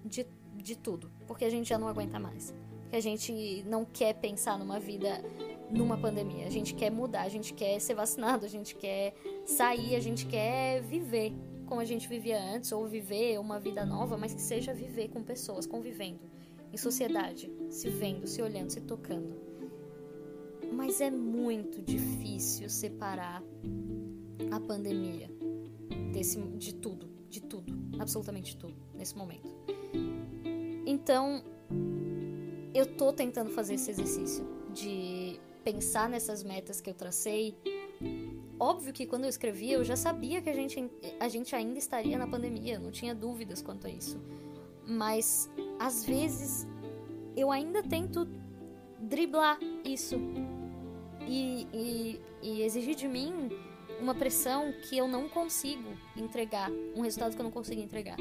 de, 0.05 0.27
de 0.55 0.77
tudo, 0.77 1.11
porque 1.27 1.45
a 1.45 1.51
gente 1.51 1.69
já 1.69 1.79
não 1.79 1.89
aguenta 1.89 2.19
mais. 2.19 2.55
Porque 2.83 2.97
a 2.97 3.03
gente 3.03 3.65
não 3.67 3.85
quer 3.85 4.15
pensar 4.15 4.59
numa 4.59 4.79
vida 4.79 5.23
numa 5.71 5.99
pandemia. 5.99 6.47
A 6.47 6.51
gente 6.51 6.75
quer 6.75 6.91
mudar, 6.91 7.23
a 7.23 7.29
gente 7.29 7.53
quer 7.53 7.81
ser 7.81 7.95
vacinado, 7.95 8.47
a 8.47 8.49
gente 8.49 8.77
quer 8.77 9.15
sair, 9.45 9.97
a 9.97 10.01
gente 10.01 10.25
quer 10.27 10.81
viver 10.83 11.33
como 11.67 11.81
a 11.81 11.85
gente 11.85 12.09
vivia 12.09 12.41
antes, 12.41 12.71
ou 12.73 12.87
viver 12.87 13.39
uma 13.39 13.59
vida 13.59 13.85
nova, 13.85 14.17
mas 14.17 14.33
que 14.33 14.41
seja 14.41 14.73
viver 14.73 15.09
com 15.09 15.23
pessoas, 15.23 15.67
convivendo, 15.67 16.21
em 16.73 16.77
sociedade, 16.77 17.53
se 17.69 17.91
vendo, 17.91 18.27
se 18.27 18.41
olhando, 18.41 18.71
se 18.71 18.81
tocando. 18.81 19.35
Mas 20.73 21.01
é 21.01 21.11
muito 21.11 21.83
difícil 21.83 22.71
separar 22.71 23.43
a 24.51 24.61
pandemia 24.61 25.31
desse, 26.13 26.41
de 26.41 26.75
tudo, 26.75 27.09
de 27.29 27.41
tudo, 27.41 27.73
absolutamente 27.99 28.57
tudo, 28.57 28.75
nesse 28.95 29.17
momento. 29.17 29.55
Então, 30.87 31.43
eu 32.75 32.87
tô 32.87 33.13
tentando 33.13 33.51
fazer 33.51 33.75
esse 33.75 33.91
exercício 33.91 34.45
de 34.73 35.41
pensar 35.65 36.09
nessas 36.09 36.43
metas 36.43 36.81
que 36.81 36.89
eu 36.89 36.95
tracei. 36.95 37.57
Óbvio 38.59 38.93
que 38.93 39.07
quando 39.07 39.25
eu 39.25 39.29
escrevi, 39.29 39.73
eu 39.73 39.85
já 39.85 39.97
sabia 39.97 40.41
que 40.41 40.49
a 40.49 40.55
gente, 40.55 40.91
a 41.19 41.29
gente 41.29 41.55
ainda 41.57 41.79
estaria 41.79 42.17
na 42.17 42.27
pandemia, 42.27 42.79
não 42.79 42.91
tinha 42.91 43.15
dúvidas 43.15 43.61
quanto 43.63 43.87
a 43.87 43.91
isso. 43.91 44.21
Mas, 44.87 45.51
às 45.79 46.05
vezes, 46.05 46.67
eu 47.37 47.51
ainda 47.51 47.83
tento 47.83 48.29
driblar 49.01 49.59
isso 49.85 50.17
e, 51.27 51.67
e, 51.73 52.21
e 52.43 52.63
exigir 52.63 52.95
de 52.95 53.09
mim 53.09 53.51
uma 54.01 54.15
pressão 54.15 54.73
que 54.83 54.97
eu 54.97 55.09
não 55.09 55.29
consigo 55.29 55.91
entregar, 56.17 56.71
um 56.95 57.03
resultado 57.03 57.35
que 57.35 57.41
eu 57.41 57.45
não 57.45 57.51
consigo 57.51 57.81
entregar. 57.81 58.17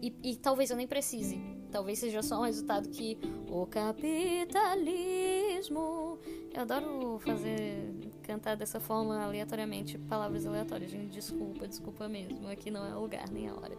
E, 0.00 0.14
e, 0.22 0.36
talvez 0.36 0.70
eu 0.70 0.76
nem 0.76 0.86
precise. 0.86 1.40
Talvez 1.72 1.98
seja 1.98 2.22
só 2.22 2.40
um 2.40 2.44
resultado 2.44 2.88
que 2.88 3.18
o 3.50 3.66
capitalismo. 3.66 6.18
Eu 6.54 6.62
adoro 6.62 7.18
fazer 7.18 7.92
cantar 8.22 8.56
dessa 8.56 8.78
forma 8.78 9.20
aleatoriamente 9.20 9.98
palavras 9.98 10.46
aleatórias. 10.46 10.90
Gente, 10.90 11.10
desculpa, 11.10 11.66
desculpa 11.66 12.08
mesmo. 12.08 12.48
Aqui 12.48 12.70
não 12.70 12.86
é 12.86 12.94
o 12.94 13.00
lugar 13.00 13.28
nem 13.30 13.48
a 13.48 13.54
hora. 13.54 13.76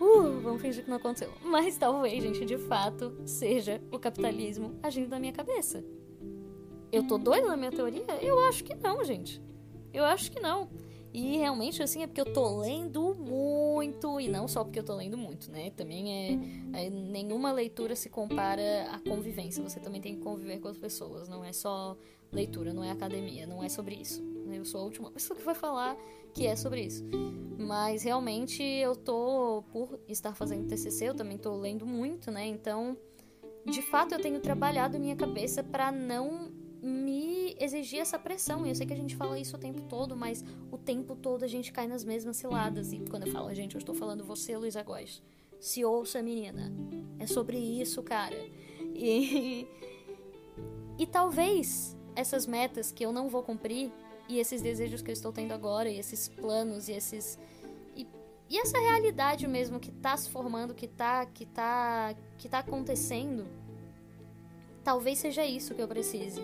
Uh, 0.00 0.40
vamos 0.40 0.62
fingir 0.62 0.82
que 0.82 0.90
não 0.90 0.96
aconteceu. 0.96 1.30
Mas 1.42 1.76
talvez, 1.76 2.22
gente, 2.22 2.46
de 2.46 2.56
fato, 2.56 3.14
seja 3.26 3.82
o 3.92 3.98
capitalismo 3.98 4.74
agindo 4.82 5.10
na 5.10 5.20
minha 5.20 5.32
cabeça. 5.32 5.84
Eu 6.90 7.06
tô 7.06 7.18
doida 7.18 7.46
na 7.46 7.56
minha 7.56 7.70
teoria? 7.70 8.06
Eu 8.22 8.38
acho 8.48 8.64
que 8.64 8.74
não, 8.74 9.04
gente. 9.04 9.40
Eu 9.92 10.04
acho 10.04 10.30
que 10.30 10.40
não. 10.40 10.68
E 11.12 11.38
realmente, 11.38 11.82
assim, 11.82 12.02
é 12.02 12.06
porque 12.06 12.20
eu 12.20 12.32
tô 12.32 12.60
lendo 12.60 13.14
muito, 13.16 14.20
e 14.20 14.28
não 14.28 14.46
só 14.46 14.62
porque 14.62 14.78
eu 14.78 14.84
tô 14.84 14.94
lendo 14.94 15.18
muito, 15.18 15.50
né? 15.50 15.70
Também 15.70 16.12
é, 16.72 16.86
é, 16.86 16.90
Nenhuma 16.90 17.50
leitura 17.50 17.96
se 17.96 18.08
compara 18.08 18.88
à 18.92 19.00
convivência. 19.00 19.62
Você 19.62 19.80
também 19.80 20.00
tem 20.00 20.16
que 20.16 20.22
conviver 20.22 20.60
com 20.60 20.68
as 20.68 20.76
pessoas. 20.76 21.28
Não 21.28 21.44
é 21.44 21.52
só 21.52 21.96
leitura, 22.30 22.72
não 22.72 22.84
é 22.84 22.90
academia, 22.92 23.44
não 23.44 23.62
é 23.62 23.68
sobre 23.68 23.96
isso. 23.96 24.22
Eu 24.52 24.64
sou 24.64 24.82
a 24.82 24.84
última 24.84 25.10
pessoa 25.12 25.36
que 25.36 25.44
vai 25.44 25.54
falar 25.54 25.96
que 26.32 26.46
é 26.46 26.54
sobre 26.54 26.82
isso. 26.82 27.04
Mas 27.58 28.04
realmente 28.04 28.62
eu 28.62 28.94
tô, 28.94 29.64
por 29.72 29.98
estar 30.08 30.34
fazendo 30.34 30.68
TCC, 30.68 31.08
eu 31.08 31.14
também 31.14 31.36
tô 31.36 31.56
lendo 31.56 31.84
muito, 31.84 32.30
né? 32.30 32.46
Então, 32.46 32.96
de 33.66 33.82
fato, 33.82 34.14
eu 34.14 34.20
tenho 34.20 34.40
trabalhado 34.40 34.98
minha 34.98 35.16
cabeça 35.16 35.62
para 35.62 35.92
não 35.92 36.49
me 36.82 37.56
exigir 37.58 38.00
essa 38.00 38.18
pressão. 38.18 38.66
E 38.66 38.70
eu 38.70 38.74
sei 38.74 38.86
que 38.86 38.92
a 38.92 38.96
gente 38.96 39.16
fala 39.16 39.38
isso 39.38 39.56
o 39.56 39.58
tempo 39.58 39.82
todo, 39.82 40.16
mas 40.16 40.44
o 40.70 40.78
tempo 40.78 41.14
todo 41.14 41.44
a 41.44 41.48
gente 41.48 41.72
cai 41.72 41.86
nas 41.86 42.04
mesmas 42.04 42.36
ciladas. 42.36 42.92
E 42.92 43.00
quando 43.00 43.26
eu 43.26 43.32
falo 43.32 43.52
gente, 43.54 43.74
eu 43.74 43.78
estou 43.78 43.94
falando 43.94 44.24
você, 44.24 44.56
Luísa 44.56 44.82
Góes. 44.82 45.22
Se 45.58 45.84
ouça, 45.84 46.22
menina. 46.22 46.72
É 47.18 47.26
sobre 47.26 47.58
isso, 47.58 48.02
cara. 48.02 48.36
E, 48.94 49.66
e 50.98 51.06
talvez 51.06 51.96
essas 52.14 52.46
metas 52.46 52.90
que 52.90 53.04
eu 53.04 53.12
não 53.12 53.28
vou 53.28 53.42
cumprir 53.42 53.92
e 54.28 54.38
esses 54.38 54.62
desejos 54.62 55.02
que 55.02 55.10
eu 55.10 55.12
estou 55.12 55.32
tendo 55.32 55.52
agora, 55.52 55.88
e 55.88 55.98
esses 55.98 56.28
planos 56.28 56.88
e 56.88 56.92
esses 56.92 57.38
e, 57.96 58.06
e 58.48 58.58
essa 58.58 58.78
realidade 58.78 59.46
mesmo 59.48 59.80
que 59.80 59.90
tá 59.90 60.16
se 60.16 60.30
formando, 60.30 60.74
que 60.74 60.86
tá 60.86 61.26
que 61.26 61.44
tá 61.44 62.14
que 62.38 62.48
tá 62.48 62.60
acontecendo, 62.60 63.46
talvez 64.82 65.18
seja 65.18 65.44
isso 65.44 65.74
que 65.74 65.82
eu 65.82 65.88
precise. 65.88 66.40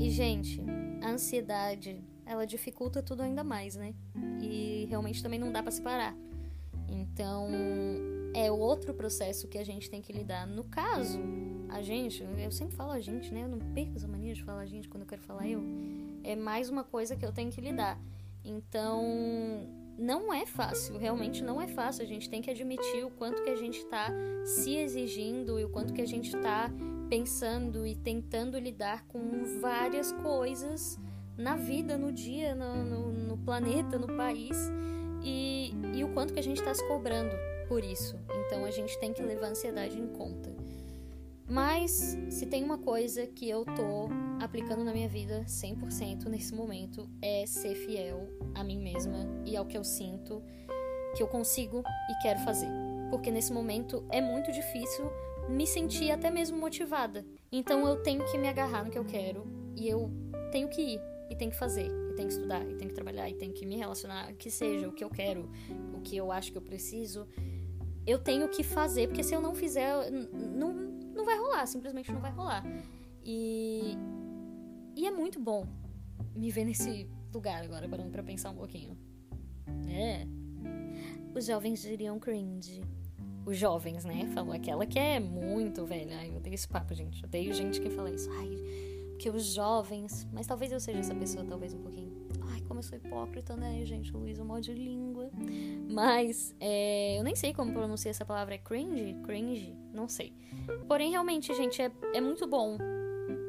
E 0.00 0.10
gente, 0.10 0.62
a 1.02 1.10
ansiedade, 1.10 2.00
ela 2.24 2.46
dificulta 2.46 3.02
tudo 3.02 3.22
ainda 3.22 3.42
mais, 3.42 3.76
né? 3.76 3.94
E 4.40 4.86
realmente 4.88 5.22
também 5.22 5.38
não 5.38 5.50
dá 5.50 5.62
para 5.62 5.72
separar. 5.72 6.16
Então, 6.88 7.48
é 8.34 8.50
outro 8.50 8.94
processo 8.94 9.48
que 9.48 9.58
a 9.58 9.64
gente 9.64 9.90
tem 9.90 10.00
que 10.00 10.12
lidar. 10.12 10.46
No 10.46 10.64
caso, 10.64 11.18
a 11.68 11.82
gente, 11.82 12.22
eu 12.22 12.50
sempre 12.50 12.76
falo 12.76 12.92
a 12.92 13.00
gente, 13.00 13.32
né? 13.32 13.42
Eu 13.42 13.48
não 13.48 13.58
perco 13.58 13.96
essa 13.96 14.06
mania 14.06 14.34
de 14.34 14.44
falar 14.44 14.60
a 14.60 14.66
gente 14.66 14.88
quando 14.88 15.02
eu 15.02 15.08
quero 15.08 15.22
falar 15.22 15.48
eu. 15.48 15.62
É 16.22 16.36
mais 16.36 16.68
uma 16.68 16.84
coisa 16.84 17.16
que 17.16 17.24
eu 17.24 17.32
tenho 17.32 17.50
que 17.50 17.60
lidar. 17.60 17.98
Então, 18.44 19.02
não 19.98 20.32
é 20.32 20.44
fácil, 20.44 20.98
realmente 20.98 21.42
não 21.42 21.60
é 21.60 21.66
fácil. 21.66 22.04
A 22.04 22.06
gente 22.06 22.28
tem 22.28 22.42
que 22.42 22.50
admitir 22.50 23.04
o 23.04 23.10
quanto 23.10 23.42
que 23.42 23.50
a 23.50 23.56
gente 23.56 23.78
está 23.78 24.12
se 24.44 24.76
exigindo 24.76 25.58
e 25.58 25.64
o 25.64 25.68
quanto 25.68 25.92
que 25.92 26.02
a 26.02 26.06
gente 26.06 26.34
está 26.34 26.70
pensando 27.08 27.86
e 27.86 27.94
tentando 27.94 28.58
lidar 28.58 29.04
com 29.06 29.20
várias 29.60 30.12
coisas 30.12 30.98
na 31.36 31.56
vida, 31.56 31.96
no 31.96 32.12
dia, 32.12 32.54
no, 32.54 32.84
no, 32.84 33.12
no 33.12 33.38
planeta, 33.38 33.98
no 33.98 34.08
país 34.16 34.56
e, 35.22 35.72
e 35.94 36.04
o 36.04 36.08
quanto 36.08 36.32
que 36.32 36.40
a 36.40 36.42
gente 36.42 36.58
está 36.58 36.74
se 36.74 36.86
cobrando 36.86 37.34
por 37.68 37.84
isso. 37.84 38.18
Então 38.46 38.64
a 38.64 38.70
gente 38.70 38.98
tem 38.98 39.12
que 39.12 39.22
levar 39.22 39.46
a 39.46 39.50
ansiedade 39.50 39.98
em 39.98 40.06
conta. 40.06 40.55
Mas 41.48 42.16
se 42.28 42.46
tem 42.46 42.64
uma 42.64 42.78
coisa 42.78 43.26
que 43.26 43.48
eu 43.48 43.64
tô 43.64 44.08
aplicando 44.42 44.84
na 44.84 44.92
minha 44.92 45.08
vida 45.08 45.44
100% 45.46 46.26
nesse 46.26 46.54
momento 46.54 47.08
é 47.22 47.46
ser 47.46 47.74
fiel 47.74 48.28
a 48.54 48.64
mim 48.64 48.78
mesma 48.78 49.26
e 49.44 49.56
ao 49.56 49.64
que 49.64 49.76
eu 49.76 49.84
sinto 49.84 50.42
que 51.16 51.22
eu 51.22 51.28
consigo 51.28 51.82
e 52.10 52.22
quero 52.22 52.40
fazer. 52.40 52.68
Porque 53.10 53.30
nesse 53.30 53.52
momento 53.52 54.04
é 54.10 54.20
muito 54.20 54.50
difícil 54.52 55.10
me 55.48 55.66
sentir 55.66 56.10
até 56.10 56.30
mesmo 56.30 56.58
motivada. 56.58 57.24
Então 57.52 57.86
eu 57.86 58.02
tenho 58.02 58.24
que 58.30 58.36
me 58.36 58.48
agarrar 58.48 58.84
no 58.84 58.90
que 58.90 58.98
eu 58.98 59.04
quero 59.04 59.46
e 59.76 59.88
eu 59.88 60.10
tenho 60.50 60.68
que 60.68 60.82
ir 60.82 61.00
e 61.30 61.36
tenho 61.36 61.50
que 61.50 61.56
fazer 61.56 62.06
tenho 62.16 62.28
que 62.28 62.34
estudar, 62.34 62.62
e 62.66 62.74
tenho 62.74 62.88
que 62.88 62.94
trabalhar, 62.94 63.28
e 63.28 63.34
tenho 63.34 63.52
que 63.52 63.66
me 63.66 63.76
relacionar, 63.76 64.32
que 64.32 64.50
seja 64.50 64.88
o 64.88 64.92
que 64.92 65.04
eu 65.04 65.10
quero, 65.10 65.48
o 65.94 66.00
que 66.00 66.16
eu 66.16 66.32
acho 66.32 66.50
que 66.50 66.58
eu 66.58 66.62
preciso, 66.62 67.28
eu 68.06 68.18
tenho 68.18 68.48
que 68.48 68.62
fazer, 68.62 69.08
porque 69.08 69.22
se 69.22 69.34
eu 69.34 69.40
não 69.40 69.54
fizer, 69.54 70.10
não 70.10 70.75
vai 71.26 71.38
rolar, 71.38 71.66
simplesmente 71.66 72.10
não 72.10 72.20
vai 72.20 72.30
rolar. 72.30 72.64
E, 73.22 73.98
e 74.94 75.06
é 75.06 75.10
muito 75.10 75.38
bom 75.38 75.66
me 76.34 76.50
ver 76.50 76.64
nesse 76.64 77.08
lugar 77.34 77.62
agora, 77.64 77.88
parando 77.88 78.10
pra 78.10 78.22
pensar 78.22 78.50
um 78.50 78.56
pouquinho. 78.56 78.96
É. 79.88 80.26
Os 81.34 81.46
jovens 81.46 81.82
diriam 81.82 82.18
cringe. 82.18 82.82
Os 83.44 83.58
jovens, 83.58 84.04
né? 84.04 84.26
Falou 84.32 84.52
aquela 84.54 84.86
que 84.86 84.98
é 84.98 85.20
muito 85.20 85.84
velha. 85.84 86.16
Ai, 86.18 86.30
eu 86.30 86.36
odeio 86.36 86.54
esse 86.54 86.66
papo, 86.66 86.94
gente. 86.94 87.22
Eu 87.22 87.28
odeio 87.28 87.52
gente 87.52 87.80
que 87.80 87.90
fala 87.90 88.10
isso. 88.10 88.30
Ai, 88.32 88.48
que 89.18 89.28
os 89.28 89.44
jovens. 89.44 90.26
Mas 90.32 90.46
talvez 90.46 90.72
eu 90.72 90.80
seja 90.80 91.00
essa 91.00 91.14
pessoa, 91.14 91.44
talvez 91.44 91.74
um 91.74 91.80
pouquinho. 91.80 92.15
Como 92.76 92.84
eu 92.84 92.90
sou 92.90 92.98
hipócrita, 92.98 93.56
né, 93.56 93.86
gente? 93.86 94.12
Luísa, 94.12 94.44
mal 94.44 94.60
de 94.60 94.74
língua. 94.74 95.30
Mas 95.88 96.54
é, 96.60 97.18
eu 97.18 97.24
nem 97.24 97.34
sei 97.34 97.54
como 97.54 97.72
pronunciar 97.72 98.10
essa 98.10 98.22
palavra. 98.22 98.54
É 98.54 98.58
cringe? 98.58 99.16
Cringe? 99.24 99.74
Não 99.94 100.06
sei. 100.06 100.34
Porém, 100.86 101.10
realmente, 101.10 101.54
gente, 101.54 101.80
é, 101.80 101.90
é 102.12 102.20
muito 102.20 102.46
bom 102.46 102.76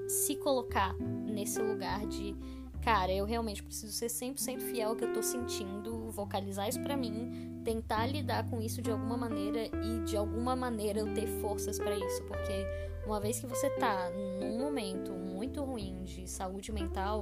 se 0.07 0.37
colocar 0.37 0.93
nesse 0.97 1.61
lugar 1.61 2.07
de. 2.07 2.37
Cara, 2.81 3.11
eu 3.11 3.25
realmente 3.25 3.61
preciso 3.61 3.91
ser 3.91 4.07
100% 4.07 4.61
fiel 4.61 4.91
ao 4.91 4.95
que 4.95 5.03
eu 5.03 5.11
tô 5.11 5.21
sentindo, 5.21 6.09
vocalizar 6.09 6.69
isso 6.69 6.81
pra 6.81 6.95
mim, 6.95 7.59
tentar 7.65 8.07
lidar 8.07 8.49
com 8.49 8.61
isso 8.61 8.81
de 8.81 8.89
alguma 8.91 9.17
maneira 9.17 9.65
e 9.83 10.05
de 10.05 10.15
alguma 10.15 10.55
maneira 10.55 10.99
eu 10.99 11.13
ter 11.13 11.27
forças 11.41 11.77
para 11.77 11.97
isso, 11.97 12.23
porque 12.23 12.65
uma 13.05 13.19
vez 13.19 13.41
que 13.41 13.45
você 13.45 13.69
tá 13.71 14.09
num 14.39 14.57
momento 14.57 15.11
muito 15.37 15.63
ruim 15.63 16.03
de 16.03 16.27
saúde 16.27 16.71
mental, 16.71 17.21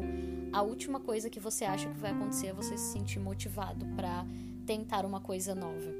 a 0.53 0.61
última 0.61 1.01
coisa 1.01 1.29
que 1.29 1.37
você 1.37 1.65
acha 1.65 1.89
que 1.89 1.97
vai 1.97 2.11
acontecer 2.11 2.47
é 2.47 2.53
você 2.53 2.77
se 2.77 2.93
sentir 2.93 3.19
motivado 3.19 3.85
para 3.87 4.25
tentar 4.65 5.05
uma 5.05 5.19
coisa 5.19 5.53
nova. 5.53 5.93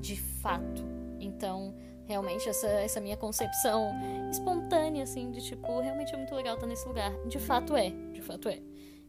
De 0.00 0.16
fato. 0.16 0.82
Então, 1.20 1.74
realmente, 2.06 2.48
essa, 2.48 2.66
essa 2.66 3.00
minha 3.02 3.18
concepção 3.18 3.90
espontânea, 4.30 5.02
assim, 5.02 5.30
de 5.30 5.42
tipo, 5.42 5.80
realmente 5.80 6.14
é 6.14 6.16
muito 6.16 6.34
legal 6.34 6.54
estar 6.54 6.66
nesse 6.66 6.88
lugar. 6.88 7.12
De 7.26 7.38
fato 7.38 7.76
é, 7.76 7.90
de 7.90 8.22
fato 8.22 8.48
é. 8.48 8.62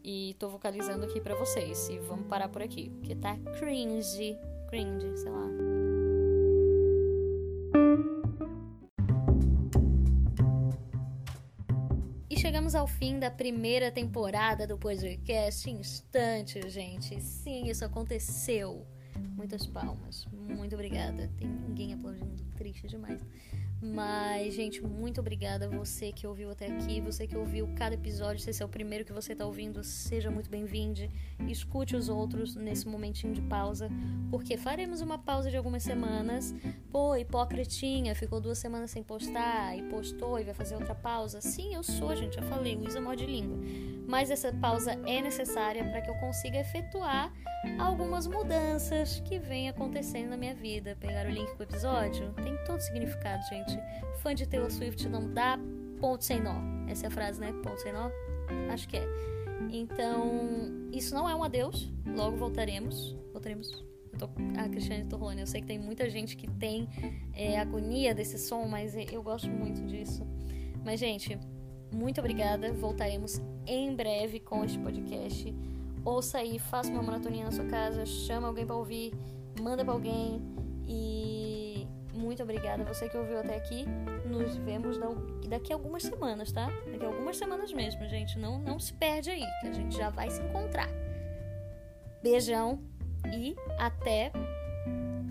E 0.04 0.36
tô 0.38 0.50
vocalizando 0.50 1.06
aqui 1.06 1.22
para 1.22 1.36
vocês. 1.36 1.88
E 1.88 1.98
vamos 2.00 2.28
parar 2.28 2.50
por 2.50 2.62
aqui, 2.62 2.90
porque 2.90 3.16
tá 3.16 3.38
cringe. 3.58 4.38
Cringe, 4.70 5.18
sei 5.18 5.32
lá. 5.32 5.79
Chegamos 12.70 12.76
ao 12.76 12.88
fim 12.88 13.18
da 13.20 13.32
primeira 13.32 13.92
temporada 13.92 14.68
do 14.68 14.78
podcast 14.78 15.70
Instante, 15.70 16.70
gente. 16.70 17.20
Sim, 17.20 17.68
isso 17.68 17.84
aconteceu. 17.84 18.86
Muitas 19.36 19.66
palmas. 19.66 20.28
Muito 20.32 20.76
obrigada. 20.76 21.32
Tem 21.38 21.48
ninguém 21.48 21.94
aplaudindo, 21.94 22.44
triste 22.56 22.88
demais. 22.88 23.26
Mas, 23.82 24.54
gente, 24.54 24.84
muito 24.84 25.22
obrigada 25.22 25.66
a 25.66 25.70
você 25.70 26.12
que 26.12 26.28
ouviu 26.28 26.52
até 26.52 26.68
aqui, 26.68 27.00
você 27.00 27.26
que 27.26 27.38
ouviu 27.38 27.70
cada 27.78 27.96
episódio. 27.96 28.42
Se 28.42 28.50
esse 28.50 28.62
é 28.62 28.66
o 28.66 28.70
primeiro 28.70 29.06
que 29.06 29.14
você 29.14 29.32
está 29.32 29.46
ouvindo, 29.46 29.84
seja 29.84 30.30
muito 30.30 30.50
bem-vindo. 30.50 31.02
Escute 31.48 31.96
os 31.96 32.10
outros 32.10 32.56
nesse 32.56 32.88
momentinho 32.88 33.34
de 33.34 33.42
pausa, 33.42 33.90
porque 34.30 34.58
faremos 34.58 35.00
uma 35.02 35.18
pausa 35.18 35.50
de 35.50 35.56
algumas 35.56 35.84
semanas. 35.84 36.54
Pô, 36.92 37.16
hipocritinha, 37.16 38.14
ficou 38.16 38.42
duas 38.42 38.58
semanas 38.58 38.92
sem 38.92 39.02
postar 39.02 39.78
e 39.78 39.84
postou 39.84 40.40
e 40.40 40.44
vai 40.44 40.54
fazer 40.54 40.76
outra 40.76 40.96
pausa. 40.96 41.40
Sim, 41.40 41.74
eu 41.76 41.84
sou, 41.84 42.14
gente, 42.16 42.36
já 42.36 42.42
falei, 42.42 42.76
Luísa 42.76 43.00
Mó 43.00 43.14
de 43.14 43.26
Língua. 43.26 43.58
Mas 44.08 44.30
essa 44.32 44.52
pausa 44.52 44.94
é 45.06 45.22
necessária 45.22 45.84
para 45.84 46.02
que 46.02 46.10
eu 46.10 46.16
consiga 46.16 46.60
efetuar 46.60 47.32
algumas 47.78 48.26
mudanças 48.26 49.20
que 49.22 49.38
vêm 49.38 49.70
acontecendo 49.70 50.30
na 50.30 50.38
minha 50.38 50.56
vida. 50.56 50.98
Pegar 51.00 51.28
o 51.28 51.30
link 51.30 51.52
com 51.54 51.60
o 51.60 51.64
episódio 51.64 52.34
tem 52.34 52.58
todo 52.66 52.80
significado, 52.80 53.42
gente. 53.50 53.69
Fã 54.22 54.34
de 54.34 54.48
Taylor 54.48 54.72
Swift 54.72 55.08
não 55.08 55.34
dá 55.34 55.60
ponto 56.00 56.24
sem 56.24 56.42
nó. 56.42 56.56
Essa 56.88 57.06
é 57.06 57.08
a 57.08 57.12
frase, 57.12 57.40
né? 57.40 57.52
Ponto 57.64 57.80
sem 57.82 57.94
nó? 57.94 58.10
Acho 58.72 58.88
que 58.88 58.98
é. 58.98 59.08
Então, 59.72 60.90
isso 60.92 61.14
não 61.14 61.30
é 61.30 61.36
um 61.36 61.44
adeus. 61.44 61.92
Logo 62.06 62.38
voltaremos. 62.38 63.16
Voltaremos. 63.32 63.86
Eu 64.12 64.20
tô, 64.20 64.26
a 64.58 64.64
ah, 64.64 64.70
Cristiane 64.70 65.06
Torrone, 65.06 65.42
eu 65.42 65.48
sei 65.48 65.62
que 65.62 65.68
tem 65.68 65.78
muita 65.78 66.10
gente 66.10 66.36
que 66.36 66.50
tem 66.50 66.90
é, 67.34 67.60
agonia 67.60 68.14
desse 68.14 68.40
som, 68.40 68.66
mas 68.66 68.96
eu 68.96 69.22
gosto 69.22 69.50
muito 69.50 69.86
disso. 69.86 70.26
Mas, 70.84 71.00
gente, 71.00 71.38
muito 71.92 72.20
obrigada. 72.20 72.74
Voltaremos 72.74 73.40
em 73.68 73.96
breve 73.96 74.40
com 74.40 74.64
este 74.64 74.80
podcast 74.80 75.54
ouça 76.04 76.40
aí, 76.40 76.60
faça 76.60 76.92
uma 76.92 77.04
maratoninha 77.04 77.46
na 77.46 77.52
sua 77.52 77.66
casa, 77.66 78.06
chama 78.06 78.48
alguém 78.48 78.66
para 78.66 78.76
ouvir, 78.76 79.14
manda 79.62 79.84
para 79.84 79.94
alguém 79.94 80.42
e 80.88 81.59
muito 82.20 82.44
obrigada 82.44 82.84
você 82.84 83.08
que 83.08 83.18
ouviu 83.18 83.40
até 83.40 83.56
aqui. 83.56 83.86
Nos 84.26 84.56
vemos 84.58 85.00
daqui 85.48 85.72
a 85.72 85.76
algumas 85.76 86.04
semanas, 86.04 86.52
tá? 86.52 86.70
Daqui 86.92 87.06
a 87.06 87.08
algumas 87.08 87.38
semanas 87.38 87.72
mesmo, 87.72 88.08
gente. 88.08 88.38
Não, 88.38 88.60
não 88.60 88.80
se 88.80 88.94
perde 88.94 89.32
aí, 89.32 89.46
que 89.62 89.68
a 89.68 89.74
gente 89.74 89.98
já 89.98 90.10
vai 90.10 90.30
se 90.30 90.42
encontrar. 90.42 90.90
Beijão 92.22 92.80
e 93.34 93.56
até 93.78 94.32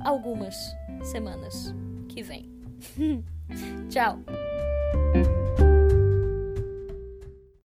algumas 0.00 0.56
semanas 1.02 1.74
que 2.08 2.22
vem. 2.22 2.50
Tchau! 3.88 4.18